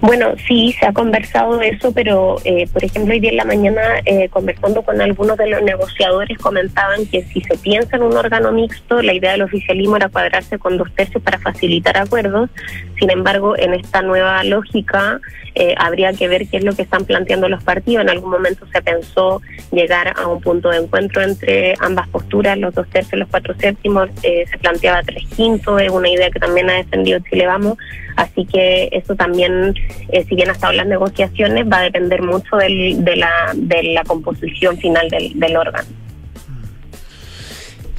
[0.00, 3.80] Bueno, sí, se ha conversado eso, pero eh, por ejemplo hoy día en la mañana
[4.04, 8.52] eh, conversando con algunos de los negociadores comentaban que si se piensa en un órgano
[8.52, 12.50] mixto, la idea del oficialismo era cuadrarse con dos tercios para facilitar acuerdos,
[12.98, 15.20] Sin embargo, en esta nueva lógica
[15.58, 18.02] eh, habría que ver qué es lo que están planteando los partidos.
[18.02, 19.40] En algún momento se pensó
[19.72, 24.10] llegar a un punto de encuentro entre ambas posturas, los dos tercios, los cuatro séptimos,
[24.22, 27.78] eh, se planteaba tres quintos, es una idea que también ha defendido Chile Vamos,
[28.16, 29.74] así que eso también,
[30.10, 33.30] eh, si bien ha estado en las negociaciones, va a depender mucho del, de, la,
[33.54, 35.88] de la composición final del, del órgano.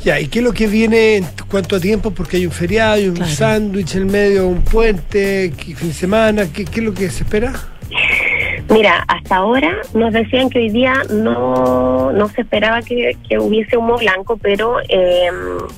[0.04, 2.12] Ya, ¿y qué es lo que viene en cuánto tiempo?
[2.12, 3.32] Porque hay un feriado, hay un Claro.
[3.32, 7.10] sándwich en el medio, un puente, ¿qué fin de semana, ¿qué, qué es lo que
[7.10, 7.52] se espera?
[8.70, 13.98] Mira, hasta ahora nos decían que hoy día no, no se esperaba que, hubiese humo
[13.98, 15.30] blanco, pero eh,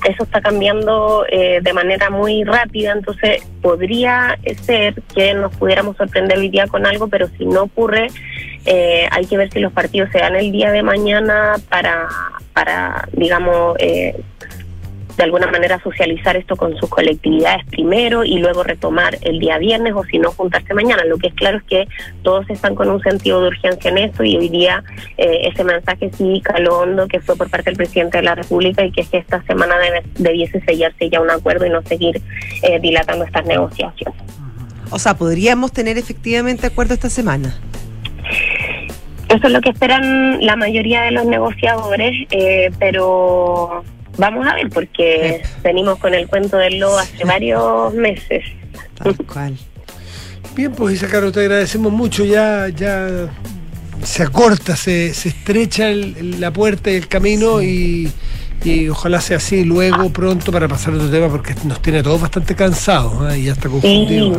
[0.08, 6.38] eso está cambiando eh, de manera muy rápida, entonces podría ser que nos pudiéramos sorprender
[6.38, 8.08] hoy día con algo, pero si no ocurre,
[8.66, 12.08] eh, hay que ver si los partidos se dan el día de mañana para,
[12.52, 14.20] para digamos, eh,
[15.20, 19.92] de alguna manera socializar esto con sus colectividades primero y luego retomar el día viernes
[19.94, 21.04] o si no juntarse mañana.
[21.04, 21.88] Lo que es claro es que
[22.22, 24.82] todos están con un sentido de urgencia en esto y hoy día
[25.18, 28.82] eh, ese mensaje sí caló hondo que fue por parte del presidente de la República
[28.82, 32.22] y que es que esta semana debe, debiese sellarse ya un acuerdo y no seguir
[32.62, 34.18] eh, dilatando estas negociaciones.
[34.90, 37.54] O sea, podríamos tener efectivamente acuerdo esta semana.
[39.28, 43.84] Eso es lo que esperan la mayoría de los negociadores, eh, pero
[44.20, 48.44] vamos a ver porque venimos con el cuento del lobo hace varios meses.
[49.02, 49.56] Tal cual.
[50.54, 53.28] Bien, pues Isacaro, te agradecemos mucho, ya, ya
[54.02, 58.10] se acorta, se, se estrecha el- el- la puerta y el camino y,
[58.62, 62.02] y ojalá sea así luego, pronto, para pasar a otro tema, porque nos tiene a
[62.02, 63.38] todos bastante cansados ¿eh?
[63.38, 64.36] y ya está Sí, confundido.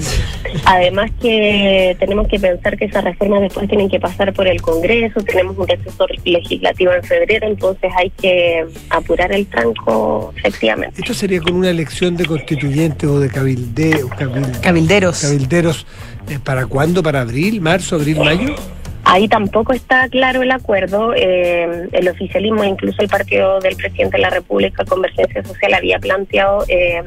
[0.65, 5.21] además que tenemos que pensar que esas reformas después tienen que pasar por el Congreso,
[5.21, 11.01] tenemos un receso legislativo en febrero, entonces hay que apurar el tranco efectivamente.
[11.01, 15.21] Esto sería con una elección de constituyentes o de cabilde, cabil- Cabilderos.
[15.21, 15.85] cabilderos.
[16.29, 17.01] eh, ¿Para cuándo?
[17.01, 18.55] ¿Para abril, marzo, abril, mayo?
[19.03, 21.13] Ahí tampoco está claro el acuerdo.
[21.15, 26.63] eh, el oficialismo, incluso el partido del presidente de la República, Convergencia Social, había planteado
[26.67, 27.01] eh,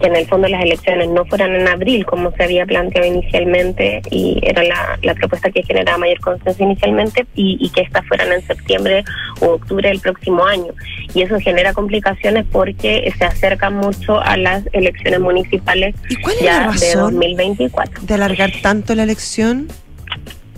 [0.00, 4.02] que en el fondo las elecciones no fueran en abril, como se había planteado inicialmente,
[4.10, 8.32] y era la, la propuesta que generaba mayor consenso inicialmente, y, y que estas fueran
[8.32, 9.04] en septiembre
[9.40, 10.72] o octubre del próximo año.
[11.14, 16.42] Y eso genera complicaciones porque se acerca mucho a las elecciones municipales ¿Y cuál es
[16.42, 18.02] la ya de razón 2024.
[18.02, 19.68] de alargar tanto la elección?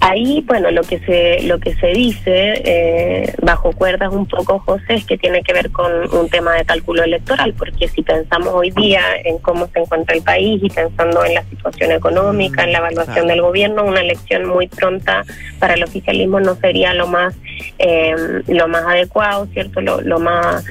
[0.09, 4.95] Ahí, bueno, lo que se lo que se dice eh, bajo cuerdas un poco, José,
[4.95, 8.71] es que tiene que ver con un tema de cálculo electoral, porque si pensamos hoy
[8.71, 12.79] día en cómo se encuentra el país y pensando en la situación económica, en la
[12.79, 15.25] evaluación del gobierno, una elección muy pronta
[15.59, 17.35] para el oficialismo no sería lo más
[17.81, 18.14] eh,
[18.47, 20.64] lo más adecuado, cierto, lo, lo más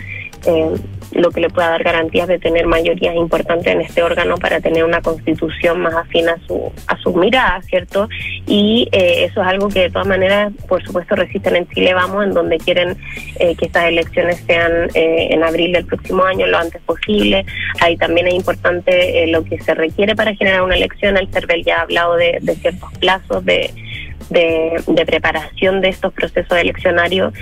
[0.45, 0.75] eh,
[1.15, 4.83] lo que le pueda dar garantías de tener mayorías importantes en este órgano para tener
[4.83, 8.07] una constitución más afín a su a sus miradas, ¿cierto?
[8.47, 12.23] Y eh, eso es algo que de todas maneras, por supuesto, resisten en Chile Vamos,
[12.25, 12.97] en donde quieren
[13.39, 17.45] eh, que estas elecciones sean eh, en abril del próximo año, lo antes posible.
[17.79, 21.17] Ahí también es importante eh, lo que se requiere para generar una elección.
[21.17, 23.71] El CERVEL ya ha hablado de, de ciertos plazos, de
[24.29, 27.33] de, de preparación de estos procesos eleccionarios,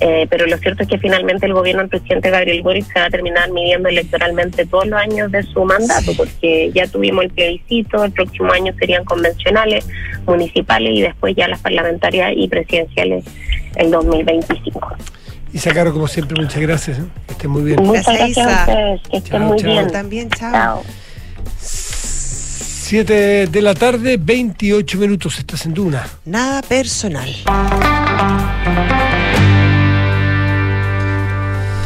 [0.00, 3.06] eh, pero lo cierto es que finalmente el gobierno del presidente Gabriel Boric se va
[3.06, 8.04] a terminar midiendo electoralmente todos los años de su mandato, porque ya tuvimos el plebiscito,
[8.04, 9.86] el próximo año serían convencionales,
[10.26, 13.24] municipales y después ya las parlamentarias y presidenciales
[13.76, 14.96] el 2025.
[15.52, 16.98] Isacaro, como siempre, muchas gracias.
[16.98, 17.02] ¿eh?
[17.26, 17.82] Que esté muy bien.
[17.82, 19.70] Muchas Gracias, gracias a ustedes, que estén Chao, muy chao.
[19.70, 19.92] bien.
[19.92, 20.52] También, chao.
[20.52, 21.91] Chao.
[22.82, 26.04] 7 de la tarde, 28 minutos, estás en Duna.
[26.24, 27.32] Nada personal.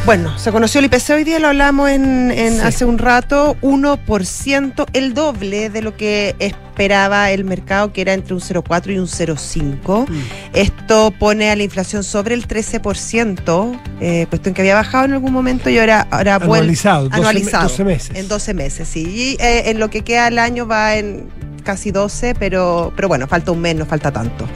[0.06, 2.60] Bueno, se conoció el IPC hoy día, lo hablamos en, en Sí.
[2.62, 8.32] hace un rato, 1%, el doble de lo que esperaba el mercado, que era entre
[8.32, 10.06] un 0,4 y un 0,5.
[10.52, 15.32] Esto pone a la inflación sobre el 13%, eh, cuestión que había bajado en algún
[15.32, 17.68] momento y ahora, ahora vuelve- Anualizado, 12 me- anualizado.
[17.68, 18.10] 12 meses.
[18.16, 19.02] En 12 meses, sí.
[19.08, 21.28] Y eh, en lo que queda el año va en
[21.66, 24.48] casi 12, pero, pero bueno, falta un mes, no falta tanto.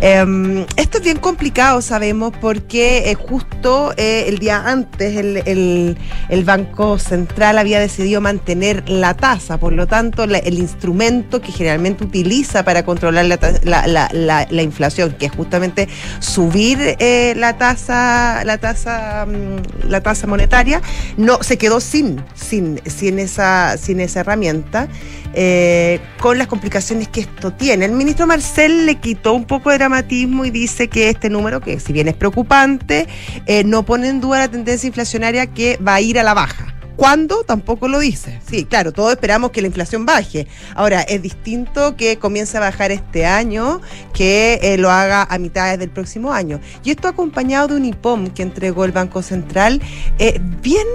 [0.00, 6.44] Eh, esto es bien complicado, sabemos, porque eh, justo eh, el día antes el, el-
[6.44, 12.64] Banco Central había decidido mantener la tasa, por lo tanto, el instrumento que generalmente utiliza
[12.64, 15.88] para controlar la, ta- la- la- la- la inflación, que es justamente
[16.20, 20.80] subir eh, la tasa, la tasa, mm, la tasa monetaria,
[21.16, 24.88] no se quedó sin, sin, sin esa, sin esa herramienta.
[25.34, 27.84] Eh, con las complicaciones que esto tiene.
[27.84, 31.80] El ministro Marcel le quitó un poco de dramatismo y dice que este número, que
[31.80, 33.06] si bien es preocupante,
[33.46, 36.77] eh, no pone en duda la tendencia inflacionaria que va a ir a la baja.
[36.98, 37.44] ¿Cuándo?
[37.44, 38.40] Tampoco lo dice.
[38.44, 40.48] Sí, claro, todos esperamos que la inflación baje.
[40.74, 43.80] Ahora, es distinto que comience a bajar este año
[44.12, 46.58] que eh, lo haga a mitades del próximo año.
[46.82, 49.80] Y esto acompañado de un IPOM que entregó el Banco Central,
[50.18, 50.88] eh, bien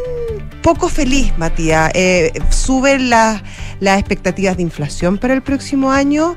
[0.62, 1.90] poco feliz, Matías.
[1.94, 3.42] Eh, suben las,
[3.80, 6.36] las expectativas de inflación para el próximo año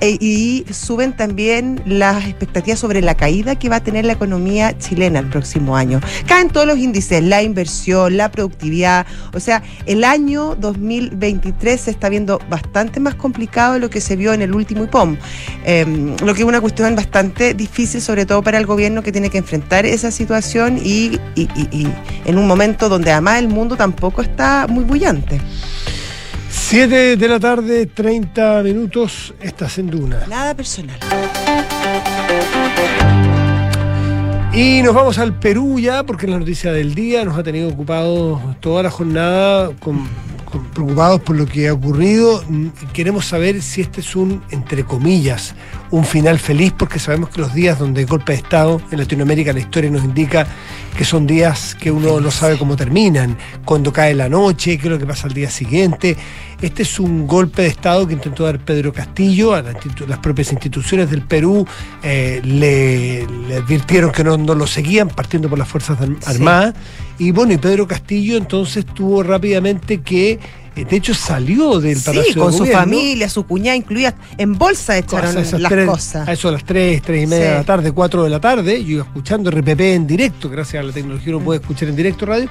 [0.00, 4.78] eh, y suben también las expectativas sobre la caída que va a tener la economía
[4.78, 6.00] chilena el próximo año.
[6.26, 9.06] Caen todos los índices, la inversión, la productividad.
[9.34, 14.14] O sea, el año 2023 se está viendo bastante más complicado de lo que se
[14.16, 15.16] vio en el último IPOM.
[15.64, 19.30] Eh, lo que es una cuestión bastante difícil, sobre todo para el gobierno que tiene
[19.30, 21.88] que enfrentar esa situación y, y- y- y
[22.24, 25.40] en un momento donde además el mundo tampoco está muy bullante.
[26.54, 30.26] 7 de la tarde, 30 minutos, estás en Duna.
[30.28, 30.98] Nada personal.
[34.52, 37.70] Y nos vamos al Perú ya, porque es la noticia del día nos ha tenido
[37.70, 40.31] ocupados toda la jornada, con- con-
[40.74, 42.44] preocupados por lo que ha ocurrido.
[42.48, 45.54] Mm, Queremos saber si este es un, entre comillas,
[45.90, 49.60] un final feliz, porque sabemos que los días donde golpe de Estado en Latinoamérica, la
[49.60, 50.46] historia nos indica
[50.96, 54.92] que son días que uno no sabe cómo terminan, cuando cae la noche, qué es
[54.92, 56.16] lo que pasa al día siguiente.
[56.62, 61.10] Este es un golpe de Estado que intentó dar Pedro Castillo, a las propias instituciones
[61.10, 61.66] del Perú
[62.04, 66.14] eh, le, le advirtieron que no, no lo seguían, partiendo por las Fuerzas Sí.
[66.24, 66.74] Armadas.
[67.18, 70.38] Y bueno, y Pedro Castillo entonces tuvo rápidamente que,
[70.76, 74.56] eh, de hecho salió del Palacio Sí, de con su familia, su cuñada incluida, en
[74.56, 76.28] bolsa echaron las tres- cosas.
[76.28, 77.50] A eso a las 3, 3 y media Sí.
[77.50, 80.86] de la tarde, 4 de la tarde, yo iba escuchando RPP en directo, gracias a
[80.86, 82.48] la tecnología uno puede escuchar en directo radio,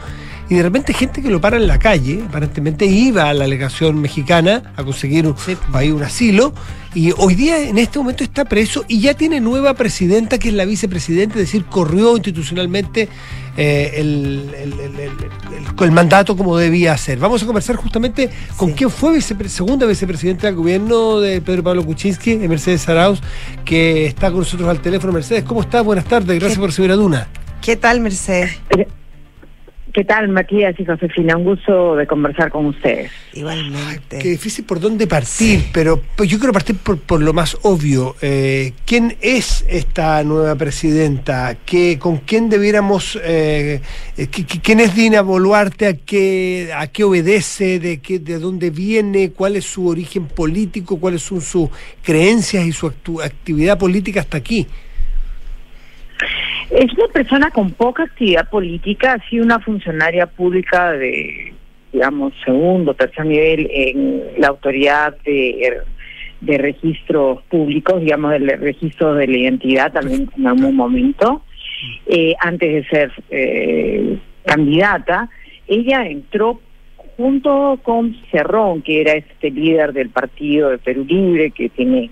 [0.51, 4.01] y de repente gente que lo para en la calle, aparentemente iba a la delegación
[4.01, 5.33] mexicana a conseguir un,
[5.71, 6.53] ahí un asilo,
[6.93, 10.53] y hoy día en este momento está preso y ya tiene nueva presidenta que es
[10.53, 13.07] la vicepresidenta, es decir, corrió institucionalmente
[13.55, 17.17] eh, el, el- el- el- el- el mandato como debía ser.
[17.17, 18.75] Vamos a conversar justamente con Sí.
[18.79, 23.21] quién fue vicepre- segunda vicepresidenta del gobierno de Pedro Pablo Kuczynski, eh, Mercedes Arauz,
[23.63, 25.13] que está con nosotros al teléfono.
[25.13, 25.81] Mercedes, ¿cómo estás?
[25.85, 27.27] Buenas tardes, gracias por recibir a Duna.
[27.61, 28.57] ¿Qué tal, Mercedes?
[29.93, 31.35] ¿Qué tal, Matías y Josefina?
[31.35, 33.11] Un gusto de conversar con ustedes.
[33.33, 34.19] Igualmente.
[34.19, 38.15] Qué difícil por dónde partir, pero pues, yo quiero partir por, por lo más obvio.
[38.21, 41.57] Eh, ¿Quién es esta nueva presidenta?
[41.65, 43.81] ¿Qué, ¿Con quién debiéramos, eh,
[44.17, 45.87] qui- qui- quién es Dina Boluarte?
[45.87, 47.79] ¿A qué, a qué obedece?
[47.79, 49.31] ¿De, qué, ¿De dónde viene?
[49.31, 50.97] ¿Cuál es su origen político?
[50.99, 51.69] ¿Cuáles son sus
[52.01, 54.67] creencias y su actu- actividad política hasta aquí?
[56.71, 61.53] Es una persona con poca actividad política, ha sido una funcionaria pública de,
[61.91, 65.81] digamos, segundo, tercer nivel en la autoridad de,
[66.39, 71.43] de registros públicos, digamos, del registro de la identidad también en algún momento,
[72.07, 75.29] eh, antes de ser eh, candidata.
[75.67, 76.61] Ella entró
[77.17, 82.09] junto con Cerrón, que era este líder del partido de Perú Libre, que tiene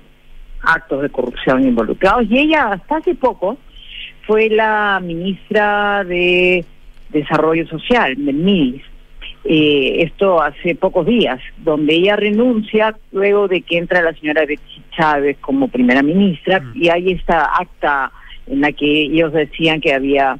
[0.61, 3.57] actos de corrupción involucrados, y ella hasta hace poco
[4.29, 6.63] fue la ministra de
[7.09, 8.83] Desarrollo Social, del MIDIS.
[9.43, 14.83] Eh, esto hace pocos días, donde ella renuncia luego de que entra la señora Betsy
[14.95, 18.11] Chávez como primera ministra, y hay esta acta
[18.45, 20.37] en la que ellos decían que había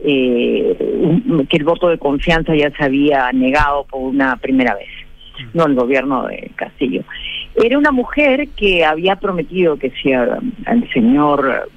[0.00, 4.88] eh, un- que el voto de confianza ya se había negado por una primera vez,
[5.54, 7.02] no el gobierno de Castillo.
[7.62, 11.68] Era una mujer que había prometido que si a- al señor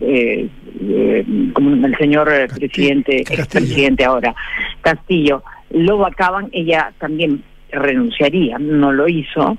[0.00, 0.48] eh,
[0.80, 2.58] eh, como el señor eh, Castillo.
[2.68, 3.42] presidente, Castillo.
[3.42, 4.34] expresidente ahora,
[4.80, 9.56] Castillo, lo vacaban, ella también renunciaría, no lo hizo,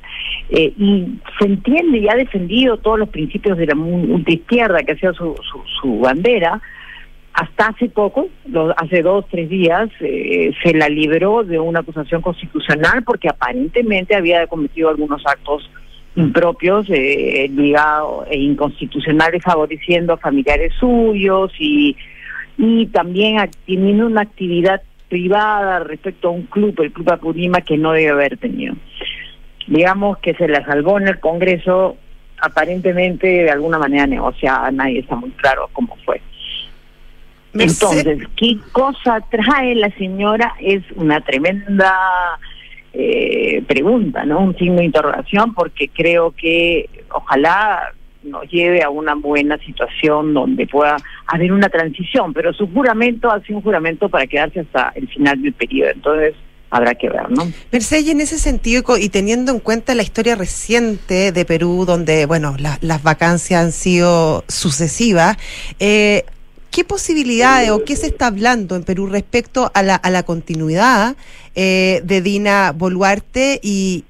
[0.50, 1.06] eh, y
[1.39, 5.13] se entiende y ha defendido todos los principios de la mu- ultraizquierda, que ha sido
[5.13, 6.62] su, su, su bandera,
[7.34, 12.21] hasta hace poco, lo- hace dos, tres días, eh, se la libró de una acusación
[12.21, 15.69] constitucional porque aparentemente había cometido algunos actos
[16.15, 21.95] impropios, eh, ligados e inconstitucionales, favoreciendo a familiares suyos y,
[22.58, 27.91] y también teniendo una actividad privada respecto a un club, el Club Apurima, que no
[27.91, 28.75] debe haber tenido.
[29.67, 31.97] Digamos que se la salvó en el Congreso,
[32.39, 36.21] aparentemente de alguna manera negociada, nadie está muy claro cómo fue.
[37.54, 40.54] Entonces, ¿qué cosa trae la señora?
[40.60, 41.93] Es una tremenda
[42.97, 44.39] eh, pregunta, ¿no?
[44.39, 50.65] Un signo de interrogación, porque creo que ojalá nos lleve a una buena situación donde
[50.65, 55.08] pueda haber una transición, pero su juramento ha sido un juramento para quedarse hasta el
[55.10, 56.34] final del periodo, entonces
[56.71, 57.47] habrá que ver, ¿no?
[57.71, 62.55] Mercedes, en ese sentido y teniendo en cuenta la historia reciente de Perú, donde, bueno,
[62.58, 65.38] la- las vacancias han sido sucesivas,
[65.80, 66.24] eh,
[66.76, 71.15] ¿qué posibilidades o qué se está hablando en Perú respecto a la, continuidad
[71.55, 74.03] eh, de Dina Boluarte y,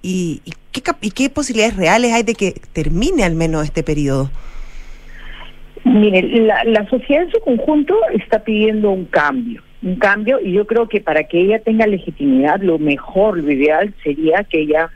[0.72, 4.32] qué, y qué posibilidades reales hay de que termine al menos este periodo?
[5.84, 10.90] Mire, la sociedad en su conjunto está pidiendo un cambio, un cambio, y yo creo
[10.90, 14.90] que para que ella tenga legitimidad, lo mejor, lo ideal sería que ella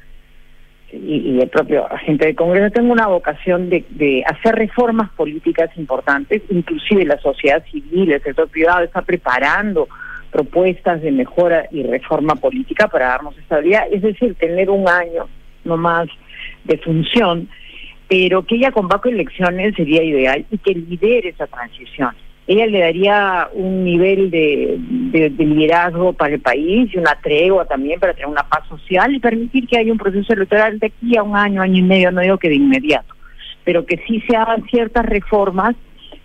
[0.92, 6.42] y, el propio agente del Congreso tenga una vocación de, de hacer reformas políticas importantes,
[6.50, 9.88] inclusive la sociedad civil, el sector privado está preparando
[10.32, 15.28] propuestas de mejora y reforma política para darnos estabilidad, es decir, tener un año
[15.64, 16.08] no más
[16.64, 17.50] de función
[18.10, 22.14] pero que ella convoque elecciones sería ideal y que lidere esa transición.
[22.50, 24.80] Ella le daría un nivel de,
[25.38, 29.68] liderazgo para el país y una tregua también para tener una paz social y permitir
[29.68, 32.40] que haya un proceso electoral de aquí a un año, año y medio, no digo
[32.40, 33.14] que de inmediato,
[33.64, 35.76] pero que sí se hagan ciertas reformas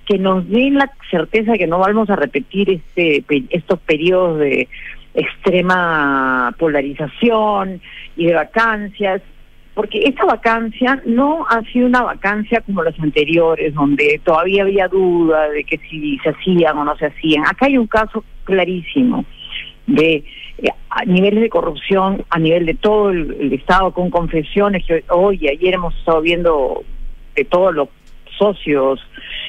[0.06, 4.66] que nos den la certeza de que no vamos a repetir este estos periodos de
[5.12, 7.82] extrema polarización
[8.16, 9.20] y de vacancias
[9.74, 15.48] porque esta vacancia no ha sido una vacancia como las anteriores, donde todavía había duda
[15.48, 17.44] de que si se hacían o no se hacían.
[17.44, 19.24] Acá hay un caso clarísimo
[19.86, 20.24] de
[20.58, 20.68] eh,
[21.06, 25.74] niveles de corrupción a nivel de todo el, Estado con confesiones que hoy y ayer
[25.74, 26.82] hemos estado viendo
[27.34, 27.88] de todos los
[28.38, 29.00] socios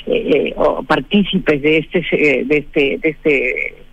[0.07, 1.99] eh, eh, o partícipes de este
[2.45, 3.84] de este de este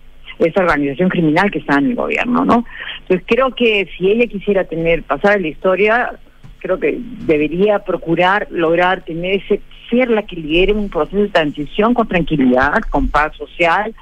[0.43, 2.65] de esta organización criminal que está en el gobierno, ¿no?
[3.03, 6.13] Entonces creo que si ella quisiera tener, pasar a la historia,
[6.59, 11.95] creo que debería procurar lograr tener ese, ser la que lidere un proceso de transición
[11.95, 13.95] con tranquilidad, con paz social,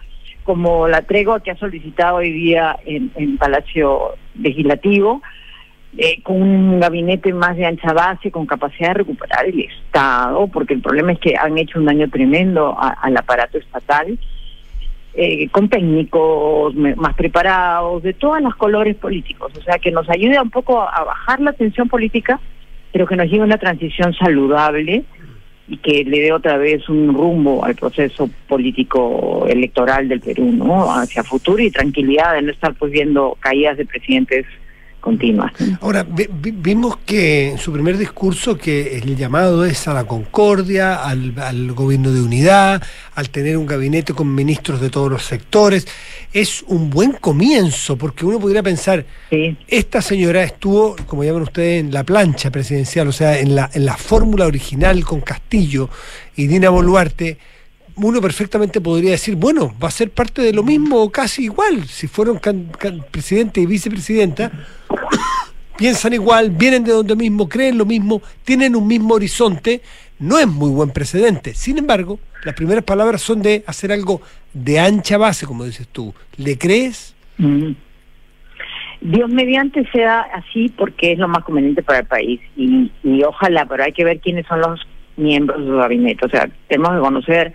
[0.45, 5.23] como la tregua que ha solicitado hoy día en, en Palacio Legislativo,
[5.99, 10.75] eh, con un gabinete más de ancha base, con capacidad de recuperar el Estado, porque
[10.75, 14.19] el problema es que han hecho un daño tremendo al aparato estatal
[15.15, 20.41] eh, con técnicos más preparados, de todos los colores políticos, o sea, que nos ayude
[20.41, 22.41] un poco a bajar la tensión política,
[22.93, 25.05] pero que nos lleve a una transición saludable
[25.69, 30.93] y que le dé otra vez un rumbo al proceso político electoral del Perú, ¿no?
[30.93, 34.47] Hacia futuro y tranquilidad de no estar pues viendo caídas de presidentes
[35.01, 35.53] continuas.
[35.81, 41.73] Ahora, vimos que en su primer discurso que el llamado es a la concordia, al,
[41.73, 42.83] gobierno de unidad,
[43.15, 45.87] al tener un gabinete con ministros de todos los sectores.
[46.33, 49.05] Es un buen comienzo, porque uno podría pensar,
[49.67, 53.85] esta señora estuvo, como llaman ustedes, en la plancha presidencial, o sea, en la, en
[53.85, 55.89] la fórmula original con Castillo
[56.37, 57.39] y Dina Boluarte
[57.97, 61.87] uno perfectamente podría decir, bueno, va a ser parte de lo mismo o casi igual,
[61.87, 62.41] si fueron
[63.11, 64.51] presidente y vicepresidenta,
[65.81, 69.81] piensan igual, vienen de donde mismo, creen lo mismo, tienen un mismo horizonte,
[70.19, 71.55] no es muy buen precedente.
[71.55, 74.21] Sin embargo, las primeras palabras son de hacer algo
[74.53, 76.15] de ancha base, como dices tú.
[76.37, 77.17] ¿Le crees?
[77.39, 77.71] Mm.
[79.01, 83.65] Dios mediante sea así porque es lo más conveniente para el país y, y ojalá,
[83.65, 86.27] pero hay que ver quiénes son los miembros del gabinete.
[86.27, 87.55] O sea, tenemos que conocer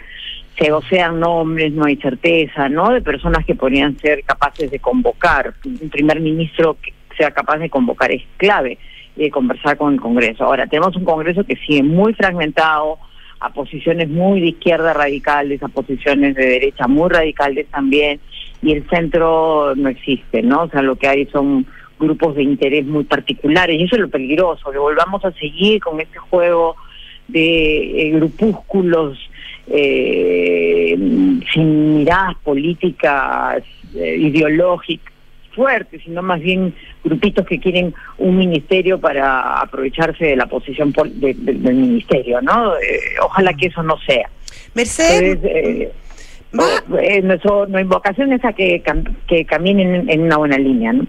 [0.58, 2.90] se sean nombres, no hay certeza, ¿no?
[2.90, 5.54] De personas que podrían ser capaces de convocar.
[5.66, 8.78] Un primer ministro que sea capaz de convocar es clave
[9.16, 10.44] de conversar con el Congreso.
[10.44, 12.98] Ahora, tenemos un Congreso que sigue muy fragmentado,
[13.40, 18.20] a posiciones muy de izquierda radicales, a posiciones de derecha muy radicales también,
[18.62, 20.64] y el centro no existe, ¿no?
[20.64, 21.66] O sea, lo que hay son
[22.00, 26.00] grupos de interés muy particulares, y eso es lo peligroso, que volvamos a seguir con
[26.00, 26.76] este juego
[27.28, 29.18] de eh, grupúsculos
[29.68, 30.96] eh,
[31.54, 33.64] sin miradas políticas,
[33.96, 35.15] eh, ideológicas
[35.56, 41.76] fuertes, sino más bien grupitos que quieren un ministerio para aprovecharse de la posición del
[41.76, 42.76] ministerio, ¿no?
[42.76, 44.30] Eh, ojalá que eso no sea.
[44.74, 45.40] Mercedes.
[45.44, 45.92] Eh,
[47.24, 48.84] nuestra invocación es a que,
[49.28, 51.08] que caminen en una buena línea, ¿no?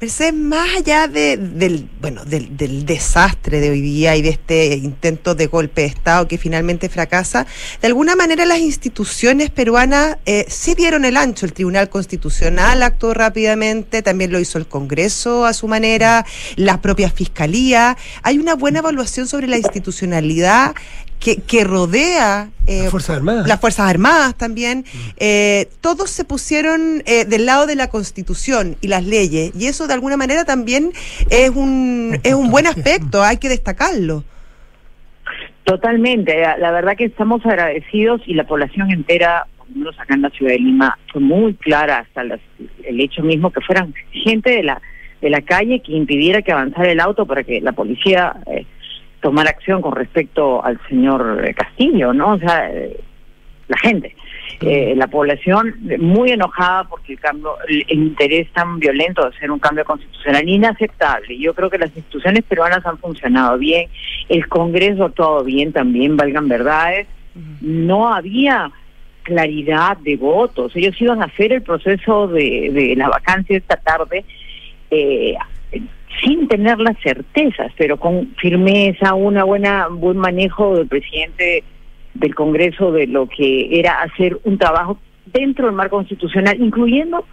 [0.00, 4.74] Mercedes, más allá de, del, bueno, del, del, desastre de hoy día y de este
[4.74, 7.46] intento de golpe de Estado que finalmente fracasa,
[7.80, 11.46] de alguna manera las instituciones peruanas eh, sí dieron el ancho.
[11.46, 17.10] El Tribunal Constitucional actuó rápidamente, también lo hizo el Congreso a su manera, la propia
[17.10, 17.96] Fiscalía.
[18.22, 20.74] Hay una buena evaluación sobre la institucionalidad
[21.22, 23.46] que, rodea eh, las Fuerzas Armadas.
[23.46, 24.78] Las Fuerzas Armadas también.
[24.80, 24.98] Mm.
[25.18, 29.52] Eh, todos se pusieron eh, del lado de la Constitución y las leyes.
[29.58, 30.92] Y eso de alguna manera también
[31.30, 34.24] es un, es un buen aspecto, hay que destacarlo.
[35.64, 36.40] Totalmente.
[36.58, 40.30] La, verdad que estamos agradecidos y la población entera, por lo menos acá en la
[40.30, 44.82] ciudad de Lima, fue muy clara hasta el hecho mismo que fueran gente de la
[45.20, 48.34] de la calle que impidiera que avanzara el auto para que la policía
[49.22, 52.34] tomar acción con respecto al señor eh, Castillo, ¿no?
[52.34, 53.00] O sea, eh,
[53.68, 54.14] la gente.
[54.60, 59.50] Eh, la población muy enojada porque el cambio, el, el interés tan violento de hacer
[59.50, 61.36] un cambio constitucional inaceptable.
[61.38, 63.88] Yo creo que las instituciones peruanas han funcionado bien,
[64.28, 67.08] el Congreso todo bien también, valgan verdades.
[67.60, 68.70] No había
[69.22, 70.76] claridad de votos.
[70.76, 74.24] Ellos iban a hacer el proceso de, de la vacancia esta tarde
[74.90, 75.34] eh,
[76.20, 81.64] sin tener las certezas, pero con firmeza, una buena buen manejo del presidente
[82.14, 87.24] del Congreso de lo que era hacer un trabajo dentro del marco constitucional, incluyendo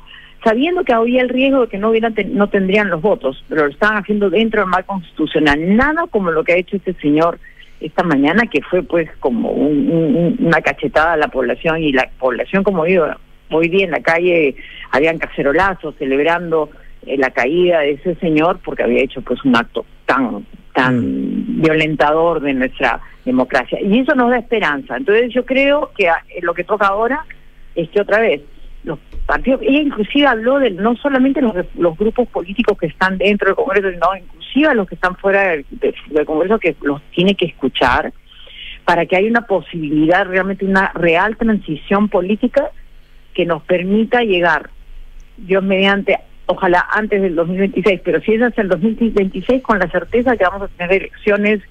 [0.44, 3.72] sabiendo que había el riesgo de que no hubieran no tendrían los votos, pero lo
[3.72, 7.40] estaban haciendo dentro del marco constitucional, nada como lo que ha hecho este señor
[7.82, 12.86] esta mañana, que fue pues como una cachetada a la población y la población, como
[12.86, 13.06] digo,
[13.52, 14.56] hoy día en la calle
[14.92, 16.70] habían cacerolazos celebrando
[17.18, 21.62] la caída de ese señor porque había hecho pues un acto tan tan mm.
[21.62, 26.54] violentador de nuestra democracia y eso nos da esperanza entonces yo creo que ah, lo
[26.54, 27.26] que toca ahora
[27.76, 28.42] es que otra vez
[28.84, 33.48] los partidos ella inclusive habló de no solamente los, los grupos políticos que están dentro
[33.48, 37.36] del Congreso sino inclusive a los que están fuera del, del Congreso que los tiene
[37.36, 38.14] que escuchar
[38.86, 42.72] para que haya una posibilidad realmente una real transición política
[43.34, 44.70] que nos permita llegar
[45.38, 46.18] Dios mediante
[46.50, 50.64] ojalá antes del 2026, pero si es hasta el 2026, con la certeza que vamos
[50.64, 51.62] a tener elecciones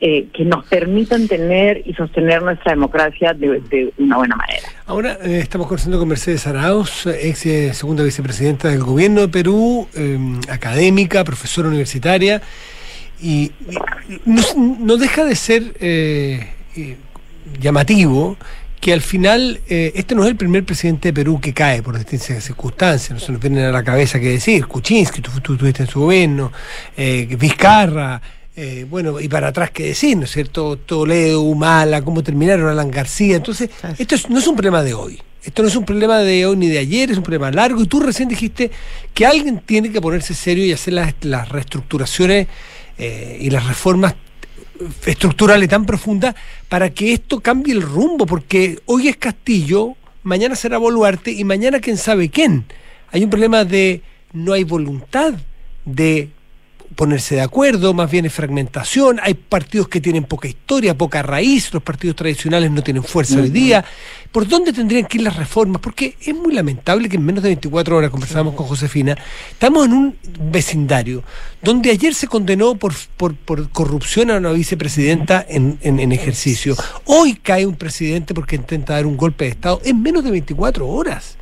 [0.00, 4.68] eh, que nos permitan tener y sostener nuestra democracia de, una buena manera.
[4.86, 9.88] Ahora eh, estamos conversando con Mercedes Arauz, ex eh, segunda vicepresidenta del gobierno de Perú,
[10.50, 12.42] académica, profesora universitaria,
[13.22, 13.52] y,
[14.26, 15.62] no, deja de ser
[17.58, 18.36] llamativo
[18.84, 21.96] que al final eh, este no es el primer presidente de Perú que cae por
[21.96, 25.84] distintas circunstancias, no se nos viene a la cabeza que decir, Kuczynski, tú, tú estuviste
[25.84, 26.52] en su gobierno,
[26.94, 28.20] eh, Vizcarra,
[28.54, 30.76] eh, bueno, y para atrás qué decir, ¿no es cierto?
[30.76, 33.36] Toledo, Humala, cómo terminaron Alan García.
[33.36, 35.18] Entonces, esto no es un problema de hoy.
[35.42, 37.82] Esto no es un problema de hoy ni de ayer, es un problema largo.
[37.82, 38.70] Y tú recién dijiste
[39.14, 42.48] que alguien tiene que ponerse serio y hacer las, las reestructuraciones
[42.98, 44.14] y las reformas
[45.06, 46.34] estructural y tan profunda
[46.68, 51.80] para que esto cambie el rumbo, porque hoy es Castillo, mañana será Boluarte y mañana
[51.80, 52.64] quién sabe quién.
[53.10, 54.02] Hay un problema de
[54.32, 55.34] no hay voluntad
[55.84, 56.30] de
[56.94, 61.72] ponerse de acuerdo, más bien es fragmentación, hay partidos que tienen poca historia, poca raíz,
[61.72, 63.84] los partidos tradicionales no tienen fuerza hoy día.
[64.30, 65.80] ¿Por dónde tendrían que ir las reformas?
[65.80, 69.16] Porque es muy lamentable que en menos de 24 horas, conversábamos con Josefina,
[69.52, 70.16] estamos en un
[70.50, 71.22] vecindario
[71.62, 73.36] donde ayer se condenó por, por,
[73.70, 76.76] corrupción a una vicepresidenta en, en, ejercicio.
[77.04, 80.86] Hoy cae un presidente porque intenta dar un golpe de Estado en menos de 24
[80.86, 81.36] horas.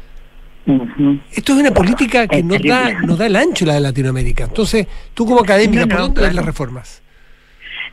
[0.64, 4.44] Esto es una política que no da, no da el ancho la de Latinoamérica.
[4.44, 7.02] Entonces, tú como académica, ¿por dónde ves las reformas?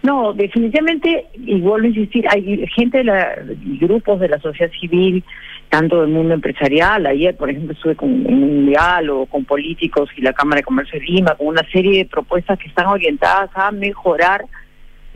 [0.01, 3.35] No, definitivamente, y vuelvo a insistir, hay gente de la,
[3.81, 5.23] grupos de la sociedad civil,
[5.69, 10.33] tanto del mundo empresarial, ayer por ejemplo estuve con un diálogo con políticos y la
[10.33, 14.45] Cámara de Comercio de Lima, con una serie de propuestas que están orientadas a mejorar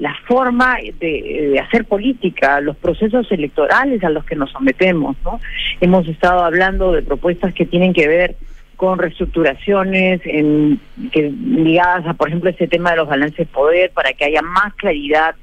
[0.04, 5.39] la forma de, hacer política, los procesos electorales a los que nos sometemos, ¿no?
[5.80, 8.36] Hemos estado hablando de propuestas que tienen que ver
[8.76, 10.78] con reestructuraciones en,
[11.10, 14.41] que, ligadas a, por ejemplo, este tema de los balances de poder, para que haya
[14.41, 15.36] más claridad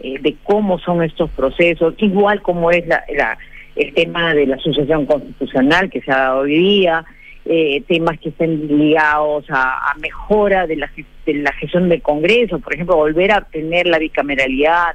[0.00, 3.38] eh, de cómo son estos procesos, igual como es la, la,
[3.76, 7.04] el tema de la sucesión constitucional que se ha dado hoy día,
[7.44, 10.90] eh, temas que estén ligados a, mejora de la,
[11.26, 14.94] de la gestión del Congreso, por ejemplo, volver a tener la bicameralidad,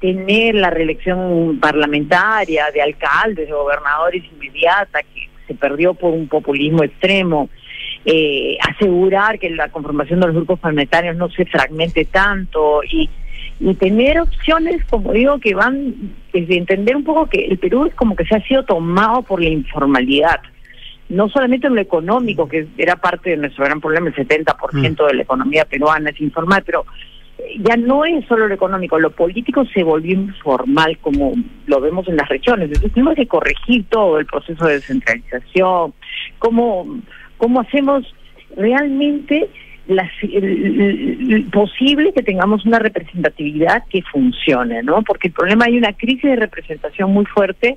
[0.00, 6.82] tener la reelección parlamentaria de alcaldes, de gobernadores inmediata, que se perdió por un populismo
[6.82, 7.48] extremo,
[8.04, 13.08] eh, asegurar que la conformación de los grupos parlamentarios no se fragmente tanto y,
[13.60, 15.94] y tener opciones, como digo, que van
[16.32, 19.40] desde entender un poco que el Perú es como que se ha sido tomado por
[19.40, 20.40] la informalidad
[21.08, 25.06] no solamente en lo económico, que era parte de nuestro gran problema, el 70% mm.
[25.06, 26.84] de la economía peruana es informal, pero
[27.38, 31.34] eh, ya no es solo lo económico, lo político se volvió informal como
[31.66, 32.66] lo vemos en las regiones.
[32.66, 35.92] Entonces tenemos que corregir todo el proceso de descentralización,
[36.38, 37.00] cómo,
[37.36, 38.04] cómo hacemos
[38.56, 39.48] realmente
[39.86, 40.10] la,
[41.52, 45.02] posible que tengamos una representatividad que funcione, ¿no?
[45.02, 47.76] Porque el problema hay una crisis de representación muy fuerte.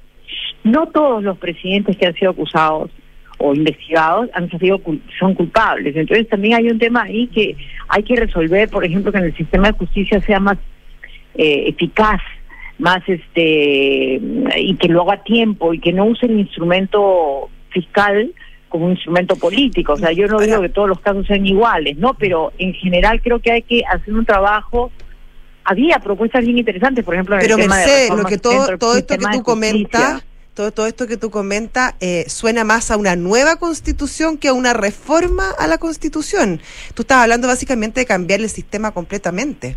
[0.64, 2.92] No todos los presidentes que han sido acusados
[3.38, 4.82] o investigados han sido
[5.20, 5.96] son culpables.
[5.96, 7.56] Entonces también hay un tema ahí que
[7.88, 10.58] hay que resolver, por ejemplo, que en el sistema de justicia sea más
[11.36, 12.22] eh, eficaz,
[12.80, 14.20] más este
[14.58, 18.32] y que lo haga a tiempo y que no use el instrumento fiscal
[18.70, 19.94] como un instrumento político.
[19.94, 22.14] O sea, yo no digo que todos los casos sean iguales, ¿no?
[22.16, 24.92] Pero en general creo que hay que hacer un trabajo
[25.70, 28.98] había propuestas bien interesantes, por ejemplo, en Pero el tema Mercedes, lo que todo, todo
[28.98, 30.24] esto que tú comentas
[30.58, 34.54] esto, todo esto que tú comentas, eh, suena más a una nueva constitución que a
[34.54, 36.60] una reforma a la constitución.
[36.96, 39.76] Tú estás hablando básicamente de cambiar el sistema completamente.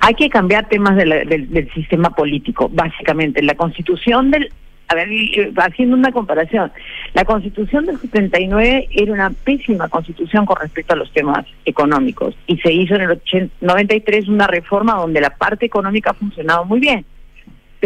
[0.00, 3.42] Hay que cambiar temas del, del sistema político, básicamente.
[3.42, 4.50] La constitución del...
[4.88, 5.08] A ver,
[5.56, 6.70] haciendo una comparación,
[7.12, 12.56] la constitución del 79 era una pésima constitución con respecto a los temas económicos y
[12.58, 16.78] se hizo en el 80 93 una reforma donde la parte económica ha funcionado muy
[16.78, 17.04] bien.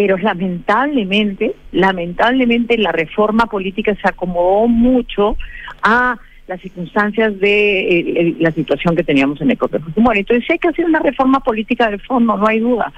[0.01, 5.37] Pero lamentablemente, lamentablemente la reforma política se acomodó mucho
[5.83, 10.21] a las circunstancias de la situación que teníamos en el propio Fujimori.
[10.21, 12.91] Entonces hay que hacer una reforma política de fondo, no hay duda.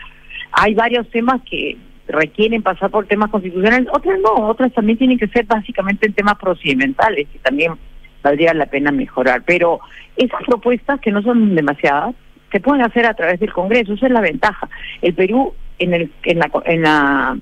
[0.53, 1.76] Hay varios temas que
[2.07, 6.36] requieren pasar por temas constitucionales, otras no, otras también tienen que ser básicamente en temas
[6.36, 7.72] procedimentales y también
[8.22, 9.42] valdría la pena mejorar.
[9.44, 9.80] Pero
[10.16, 12.14] esas propuestas, que no son demasiadas,
[12.53, 14.68] se pueden hacer a través del Congreso, esa es la ventaja.
[15.00, 17.38] El Perú en, el, en, la, en, la,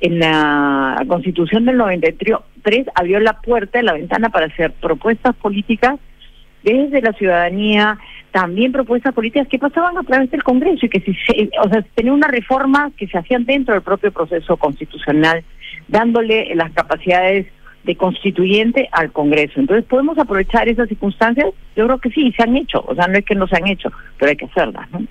[0.00, 5.98] en la Constitución del 93 abrió la puerta, la ventana para hacer propuestas políticas
[6.62, 7.98] desde la ciudadanía,
[8.32, 11.82] también propuestas políticas que pasaban a través del Congreso y que si se, o sea,
[11.94, 15.44] tenía una reforma que se hacían dentro del propio proceso constitucional,
[15.88, 17.46] dándole las capacidades
[17.84, 19.60] de constituyente al Congreso.
[19.60, 21.46] Entonces, ¿podemos aprovechar esas circunstancias?
[21.76, 22.84] Yo creo que sí, se han hecho.
[22.86, 25.06] O sea, no es que no se han hecho, pero hay que hacerlas, ¿no?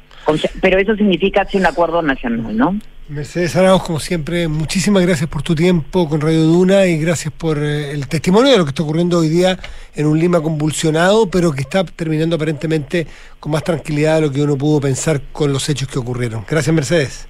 [0.61, 2.79] Pero eso significa hacer un acuerdo nacional, ¿no?
[3.09, 7.57] Mercedes Arauz, como siempre, muchísimas gracias por tu tiempo con Radio Duna y gracias por
[7.57, 9.59] eh, el testimonio de lo que está ocurriendo hoy día
[9.93, 13.05] en un Lima convulsionado, pero que está terminando aparentemente
[13.41, 16.45] con más tranquilidad de lo que uno pudo pensar con los hechos que ocurrieron.
[16.49, 17.27] Gracias, Mercedes.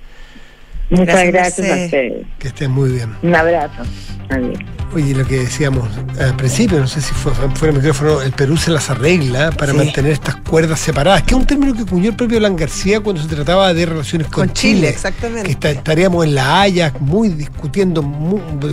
[0.94, 2.28] Muchas Gracias, gracias, a ustedes.
[2.40, 3.16] Que estés muy bien.
[3.24, 3.84] Un abrazo.
[4.30, 4.60] Adiós.
[4.96, 5.90] Oye, lo que decíamos
[6.20, 9.72] al principio, no sé si fue fuera del micrófono, el Perú se las arregla para
[9.72, 9.78] Sí.
[9.80, 13.20] mantener estas cuerdas separadas, que es un término que acuñó el propio Alan García cuando
[13.24, 15.44] se trataba de relaciones con, Con Chile, exactamente.
[15.46, 18.04] Que está- estaríamos en la Haya muy discutiendo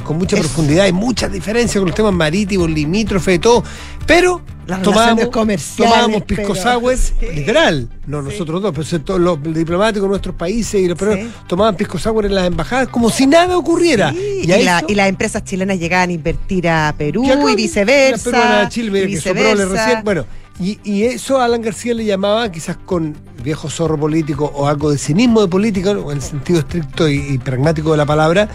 [0.05, 3.65] con mucha Es- profundidad y muchas diferencias con los temas marítimos, limítrofes y todo,
[4.07, 7.13] pero Las tomábamos, comerciales, tomábamos pisco sour, sí.
[7.35, 11.33] literal, no nosotros dos, pero todos los diplomáticos de nuestros países y los peruanos Sí.
[11.49, 14.13] tomaban pisco sour en las embajadas como si nada ocurriera.
[14.15, 17.57] Y a y, la- eso- y las empresas chilenas llegaban a invertir a Perú y
[17.57, 18.31] viceversa.
[18.31, 19.21] peruana Chile, y que
[19.67, 20.01] recién.
[20.05, 20.25] Bueno,
[20.61, 24.91] y, y eso a Alan García le llamaba, quizás con viejo zorro político o algo
[24.91, 28.49] de cinismo de política, en el sentido estricto y, y pragmático de la palabra,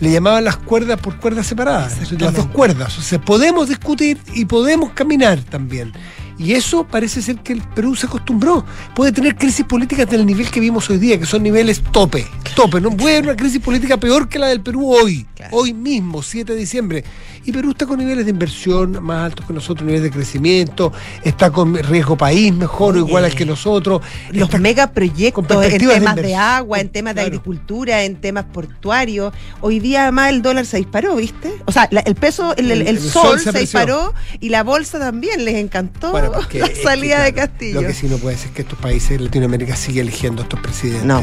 [0.00, 2.98] le llamaban las cuerdas por cuerdas separadas, las dos cuerdas.
[2.98, 5.92] O sea, podemos discutir y podemos caminar también.
[6.38, 8.64] Y eso parece ser que el Perú se acostumbró.
[8.94, 12.26] Puede tener crisis políticas del nivel que vimos hoy día, que son niveles tope.
[12.54, 12.80] Tope.
[12.80, 15.26] No puede haber una crisis política peor que la del Perú hoy.
[15.34, 15.56] Claro.
[15.56, 17.04] Hoy mismo, 7 de diciembre.
[17.44, 20.92] Y Perú está con niveles de inversión más altos que nosotros, niveles de crecimiento,
[21.24, 24.02] está con riesgo país mejor o igual al que nosotros.
[24.32, 29.32] Los megaproyectos en de temas de, agua, en temas de agricultura, en temas portuarios.
[29.60, 31.52] Hoy día además el dólar se disparó, ¿viste?
[31.64, 34.48] O sea, la- el peso, el, el- El- el el sol, sol se disparó y
[34.50, 37.80] la bolsa también les encantó Bueno, porque la es que, salida de Castillo.
[37.80, 40.44] Lo que sí no puede ser es que estos países de Latinoamérica sigan eligiendo a
[40.44, 41.04] estos presidentes.
[41.04, 41.22] No.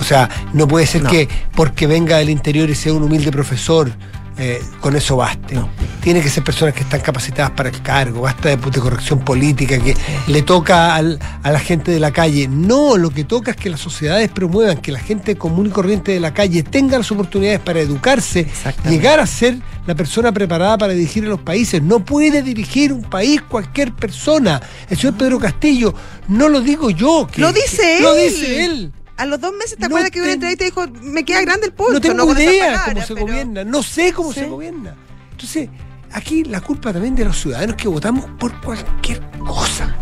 [0.00, 1.10] O sea, no puede ser No.
[1.10, 3.90] que porque venga del interior y sea un humilde profesor,
[4.38, 5.54] eh, con eso baste.
[5.54, 5.68] No.
[6.00, 9.78] Tiene que ser personas que están capacitadas para el cargo, basta de, de corrección política,
[9.78, 12.46] que le toca al- a la gente de la calle.
[12.48, 16.12] No, lo que toca es que las sociedades promuevan que la gente común y corriente
[16.12, 18.46] de la calle tenga las oportunidades para educarse,
[18.90, 19.56] llegar a ser
[19.86, 21.82] la persona preparada para dirigir a los países.
[21.82, 24.60] No puede dirigir un país cualquier persona.
[24.90, 25.94] El señor Pedro Castillo,
[26.28, 27.26] no lo digo yo.
[27.30, 28.02] que- Lo dice que- él.
[28.02, 28.92] Lo dice él.
[29.16, 31.40] A los dos meses, ¿te No acuerdas que hubo una entrevista y dijo, me queda
[31.42, 31.92] grande el punto?
[31.94, 34.40] no tengo esas idea palabras, cómo se pero- gobierna, no sé cómo Sí.
[34.40, 34.96] se gobierna.
[35.30, 35.68] Entonces,
[36.12, 39.96] aquí la culpa también de los ciudadanos que votamos por cualquier cosa.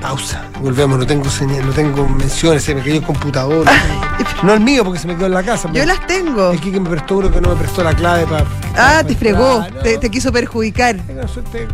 [0.00, 0.44] Pausa.
[0.60, 3.66] Volvemos, no tengo señal, no tengo menciones, se me cayó el computador.
[4.42, 5.70] no el mío porque se me quedó en la casa.
[5.72, 6.52] Yo las tengo.
[6.52, 8.44] El que me prestó uno que no me prestó la clave para.
[8.76, 10.96] Ah, te fregó, te, te quiso perjudicar.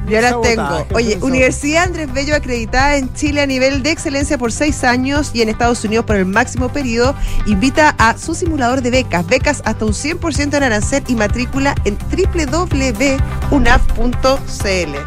[0.07, 0.87] Yo las tengo.
[0.95, 5.43] Oye, Universidad Andrés Bello acreditada en Chile a nivel de excelencia por seis años y
[5.43, 7.15] en Estados Unidos por el máximo periodo,
[7.47, 9.27] invita a su simulador de becas.
[9.27, 13.19] Becas hasta un 100% en arancel y matrícula en www.unaf.cl.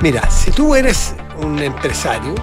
[0.02, 2.36] Mira, si tú eres un empresario,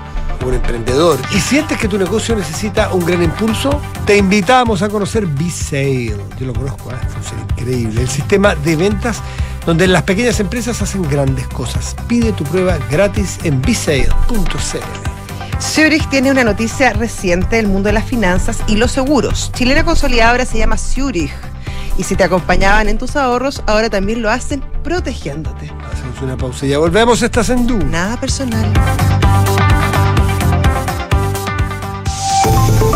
[0.44, 5.26] un emprendedor, y sientes que tu negocio necesita un gran impulso, te invitamos a conocer
[5.26, 6.16] B-Sale.
[6.38, 6.96] Yo lo conozco, ¿eh?
[7.12, 8.02] funciona increíble.
[8.02, 9.20] El sistema de ventas
[9.66, 11.96] donde las pequeñas empresas hacen grandes cosas.
[12.08, 15.12] Pide tu prueba gratis en bsale.cl.
[15.60, 19.52] Zurich tiene una noticia reciente del mundo de las finanzas y los seguros.
[19.54, 21.32] Chilena consolidadora se llama Zurich.
[21.96, 25.70] Y si te acompañaban en tus ahorros, ahora también lo hacen protegiéndote.
[25.92, 27.22] Hacemos una pausa y ya volvemos.
[27.22, 27.84] Estás en Duna.
[27.84, 28.72] Nada personal.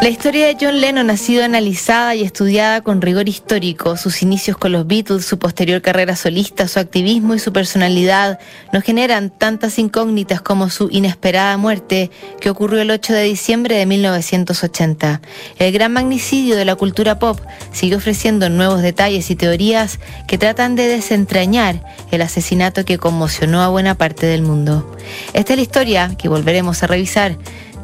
[0.00, 3.96] La historia de John Lennon ha sido analizada y estudiada con rigor histórico.
[3.96, 8.38] Sus inicios con los Beatles, su posterior carrera solista, su activismo y su personalidad
[8.72, 13.86] nos generan tantas incógnitas como su inesperada muerte que ocurrió el 8 de diciembre de
[13.86, 15.20] 1980.
[15.58, 17.40] El gran magnicidio de la cultura pop
[17.72, 23.68] sigue ofreciendo nuevos detalles y teorías que tratan de desentrañar el asesinato que conmocionó a
[23.68, 24.96] buena parte del mundo.
[25.32, 27.36] Esta es la historia que volveremos a revisar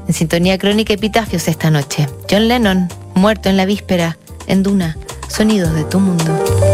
[0.07, 2.09] en sintonía crónica epitafios esta noche.
[2.31, 4.97] John Lennon, muerto en la víspera, en Duna,
[5.29, 6.74] sonidos de tu mundo.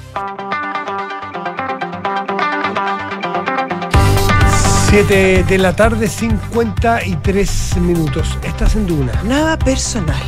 [4.91, 8.37] 7 de la tarde, 53 minutos.
[8.43, 9.13] Estás en Duna.
[9.23, 10.21] Nada personal.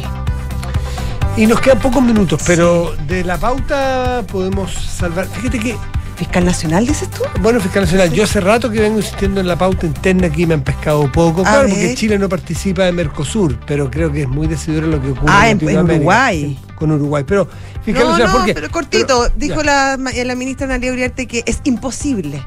[1.36, 5.28] Y nos quedan pocos minutos, pero de la pauta podemos salvar.
[5.28, 5.76] Fíjate que.
[6.16, 7.24] ¿Fiscal Nacional dices tú?
[7.42, 10.54] Bueno, Fiscal Nacional, yo hace rato que vengo insistiendo en la pauta interna aquí me
[10.54, 11.42] han pescado poco.
[11.42, 11.70] A claro, ver.
[11.72, 15.26] porque Chile no participa de Mercosur, pero creo que es muy decidor lo que ocurre
[15.36, 15.58] Ah, en-.
[15.78, 16.58] Uruguay.
[16.76, 17.24] Con Uruguay.
[17.28, 17.50] Pero,
[17.84, 18.54] Fiscal No, Nacional, no, ¿por qué?
[18.54, 19.22] pero cortito.
[19.24, 22.46] Pero- dijo la, la ministra Analia Uriarte que es imposible.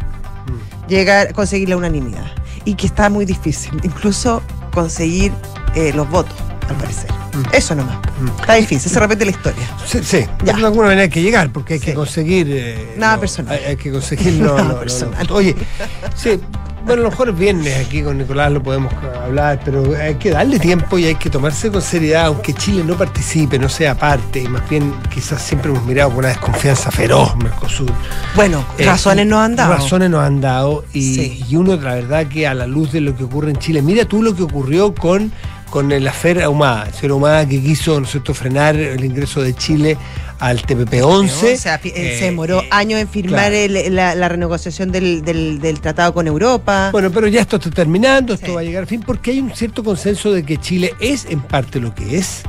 [0.88, 2.26] Llegar conseguir la unanimidad
[2.64, 5.32] y que está muy difícil, incluso conseguir
[5.74, 6.34] eh, los votos,
[6.68, 7.10] al parecer.
[7.52, 7.98] Eso nomás.
[8.40, 9.62] Está difícil, se repite la historia.
[9.62, 9.86] Mm.
[9.86, 12.46] Sí, sí, pero de alguna manera hay que llegar, porque hay que conseguir.
[12.50, 13.54] eh, Nada personal.
[13.58, 14.34] Hay, hay que conseguir.
[14.34, 15.26] No, Nada personal.
[15.30, 15.54] Oye,
[16.16, 16.40] sí,
[16.86, 20.30] bueno, a lo mejor el viernes aquí con Nicolás lo podemos hablar, pero hay que
[20.30, 24.40] darle tiempo y hay que tomarse con seriedad, aunque Chile no participe, no sea parte,
[24.40, 27.90] y más bien quizás siempre hemos mirado con una desconfianza feroz Mercosur.
[28.34, 29.72] Bueno, Eh, razones nos han dado.
[29.74, 31.44] Razones nos han dado y, Sí.
[31.48, 34.04] y uno, la verdad, que a la luz de lo que ocurre en Chile, mira
[34.04, 35.32] tú lo que ocurrió con,
[35.70, 39.96] con el afer Ahumada, señor Ahumada que quiso, ¿no cierto?, frenar el ingreso de Chile
[40.38, 41.54] al TPP-11.
[41.54, 43.54] O sea, eh, Eh, se demoró años en firmar claro.
[43.56, 46.90] el- la, la renegociación del, del- del tratado con Europa.
[46.92, 49.54] Bueno, pero ya esto está terminando, esto va a llegar a fin, porque hay un
[49.54, 52.42] cierto consenso de que Chile es en parte lo que es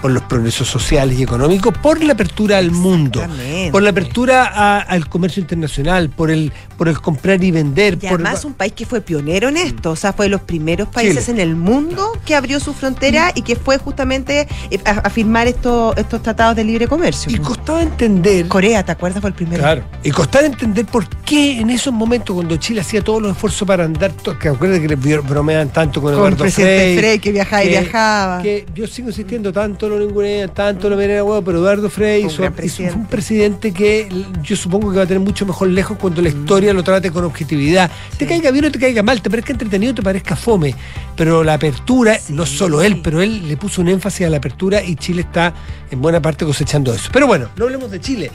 [0.00, 3.22] por los progresos sociales y económicos, por la apertura al mundo,
[3.70, 7.94] por la apertura a- al comercio internacional, por el, por el comprar y vender.
[7.94, 10.40] Y por- además un país que fue pionero en esto, o sea, fue de los
[10.42, 11.42] primeros países Chile.
[11.42, 15.46] en el mundo que abrió su frontera y que fue justamente eh, a, a firmar
[15.46, 17.30] estos, estos tratados de libre comercio.
[17.30, 18.48] Y costaba entender.
[18.48, 19.20] Corea, ¿te acuerdas?
[19.20, 19.62] Fue el primero.
[19.62, 19.82] Claro.
[20.02, 23.84] Y costaba entender por qué en esos momentos, cuando Chile hacía todos los esfuerzos para
[23.84, 24.10] andar,
[24.40, 24.88] que acuerdas que
[25.20, 28.42] bromean tanto con, Con el Eduardo presidente Frei, Frei, que viajaba y viajaba.
[28.42, 32.30] Que yo sigo insistiendo, tanto lo ningunean, tanto lo a huevo, pero Eduardo Frei Un
[32.30, 32.92] hizo- gran hizo- presidente.
[32.94, 34.08] fue un presidente que
[34.42, 37.24] yo supongo que va a tener mucho mejor lejos cuando la historia lo trate con
[37.24, 37.88] objetividad.
[38.18, 40.74] Te caiga bien o te caiga mal, te parezca entretenido te parezca fome.
[41.14, 44.82] Pero la apertura, no solo él, pero él le puso un énfasis a la apertura
[44.82, 45.54] y Chile está
[45.92, 47.08] en buena parte cosechando eso.
[47.12, 48.30] Pero bueno, no hablemos de Chile.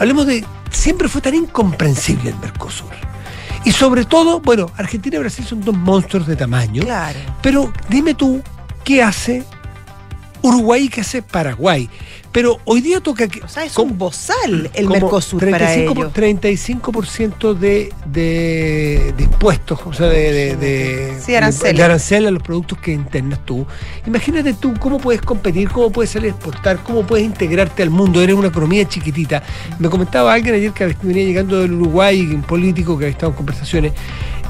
[0.00, 0.44] Hablemos de.
[0.70, 2.90] Siempre fue tan incomprensible el Mercosur.
[3.64, 6.82] Y sobre todo, bueno, Argentina y Brasil son dos monstruos de tamaño.
[6.82, 7.18] Claro.
[7.42, 8.42] Pero dime tú,
[8.82, 9.44] ¿qué hace
[10.40, 11.90] Uruguay y qué hace Paraguay?
[12.32, 13.42] Pero hoy día toca que.
[13.42, 16.12] O sea, es un bozal el Mercosur para 35 ellos.
[16.14, 21.76] 35% de, de, de impuestos, o sea, de, de, de, Sí, arancel.
[21.76, 23.66] de arancel a los productos que internas tú.
[24.06, 28.22] Imagínate tú cómo puedes competir, cómo puedes salir a exportar, cómo puedes integrarte al mundo.
[28.22, 29.42] Eres una economía chiquitita.
[29.78, 33.36] Me comentaba alguien ayer que venía llegando del Uruguay, un político que había estado en
[33.36, 33.92] conversaciones.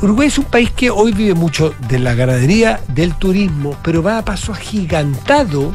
[0.02, 4.18] Uruguay es un país que hoy vive mucho de la ganadería, del turismo, pero va
[4.18, 5.74] a paso agigantado,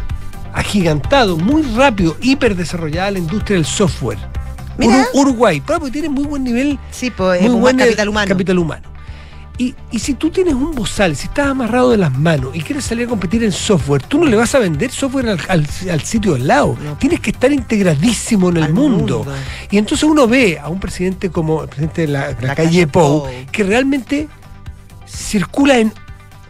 [0.55, 4.17] agigantado, muy rápido, hiper desarrollada la industria del software.
[4.77, 4.93] Mira.
[5.13, 8.27] Uru- Uruguay, porque tiene muy buen nivel, Sí, pues, muy buen capital humano.
[8.27, 8.89] capital humano.
[9.57, 12.83] Y, y si tú tienes un bozal, si estás amarrado de las manos y quieres
[12.83, 16.01] salir a competir en software, tú no le vas a vender software al, al- al
[16.01, 16.77] sitio al lado.
[16.99, 19.19] Tienes que estar integradísimo en el mundo.
[19.19, 19.33] mundo.
[19.71, 22.55] Y entonces uno ve a un presidente como el presidente de la, la La calle
[22.55, 23.29] calle Pou, Pou.
[23.49, 24.27] que realmente
[25.05, 25.93] circula en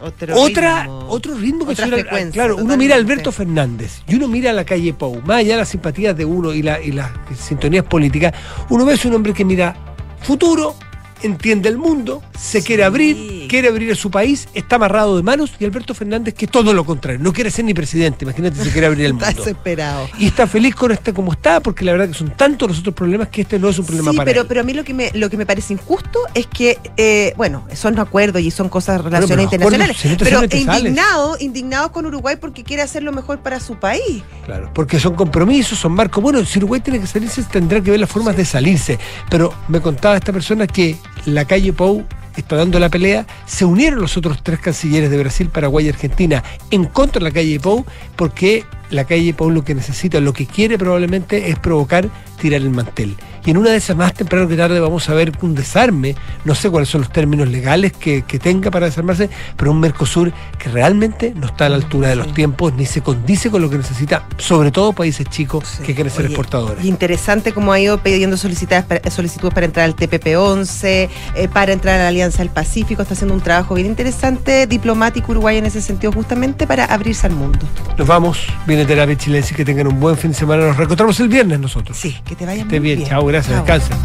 [0.00, 1.06] Otro otra, ritmo.
[1.08, 4.52] otro ritmo que Otra suena- claro uno mira a Alberto Fernández y uno mira a
[4.52, 7.84] la calle Pou más allá de las simpatías de uno y, la- y las sintonías
[7.84, 8.34] políticas
[8.68, 9.74] uno ve a un hombre que mira
[10.20, 10.74] futuro
[11.22, 13.16] entiende el mundo se quiere abrir
[13.46, 16.72] quiere abrir a su país está amarrado de manos y Alberto Fernández que es todo
[16.72, 20.08] lo contrario no quiere ser ni presidente imagínate si quiere abrir el Está mundo desesperado.
[20.18, 22.94] y está feliz con este como está porque la verdad que son tantos los otros
[22.94, 24.46] problemas que este no es un problema Sí, para pero, él.
[24.46, 27.66] pero a mí lo que me, lo que me parece injusto es que, eh, bueno,
[27.74, 33.02] son acuerdos y son cosas, relaciones internacionales, pero indignados, indignados con Uruguay porque quiere hacer
[33.02, 34.22] lo mejor para su país.
[34.44, 36.22] Claro, porque son compromisos, son marcos.
[36.22, 38.98] Bueno, si Uruguay tiene que salirse, tendrá que ver las formas de salirse.
[39.30, 42.04] Pero me contaba esta persona que la calle Pou
[42.40, 43.26] está dando la pelea.
[43.46, 47.30] Se unieron los otros tres cancilleres de Brasil, Paraguay y Argentina en contra de la
[47.30, 47.84] calle Pou,
[48.16, 52.70] porque la calle Pou lo que necesita, lo que quiere probablemente es provocar tirar el
[52.70, 53.16] mantel.
[53.44, 56.56] Y en una de esas más temprano que tarde vamos a ver un desarme, no
[56.56, 60.68] sé cuáles son los términos legales que, que tenga para desarmarse, pero un Mercosur que
[60.68, 63.78] realmente no está a la altura de los tiempos ni se condice con lo que
[63.78, 66.84] necesita, sobre todo países chicos que quieren ser Oye, exportadores.
[66.84, 72.00] Interesante cómo ha ido pidiendo solicitudes para, solicitudes para entrar al TPP-11, eh, para entrar
[72.00, 73.02] a la Alianza del Pacífico.
[73.02, 77.34] Está haciendo un trabajo bien interesante, diplomático Uruguay en ese sentido, justamente para abrirse al
[77.34, 77.60] mundo.
[77.96, 80.66] Nos vamos, viene terapia chilense, que tengan un buen fin de semana.
[80.66, 81.96] Nos reencontramos el viernes nosotros.
[81.96, 83.10] Sí, que te vaya Esté muy bien, bien.
[83.10, 83.78] chao, gracias, Chao.
[83.78, 83.96] descansen.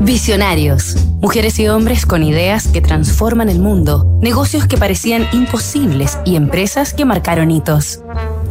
[0.00, 0.96] Visionarios.
[1.20, 6.92] Mujeres y hombres con ideas que transforman el mundo, negocios que parecían imposibles y empresas
[6.92, 8.00] que marcaron hitos.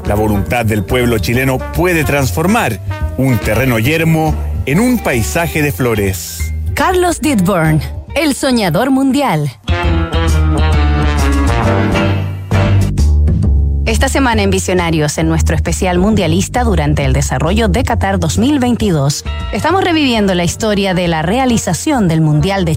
[0.05, 2.79] La voluntad del pueblo chileno puede transformar
[3.17, 4.33] un terreno yermo
[4.65, 6.53] en un paisaje de flores.
[6.73, 7.81] Carlos Didburn,
[8.15, 9.51] el soñador mundial.
[13.87, 19.83] Esta semana en Visionarios, en nuestro especial mundialista durante el desarrollo de Qatar 2022, estamos
[19.83, 22.69] reviviendo la historia de la realización del Mundial de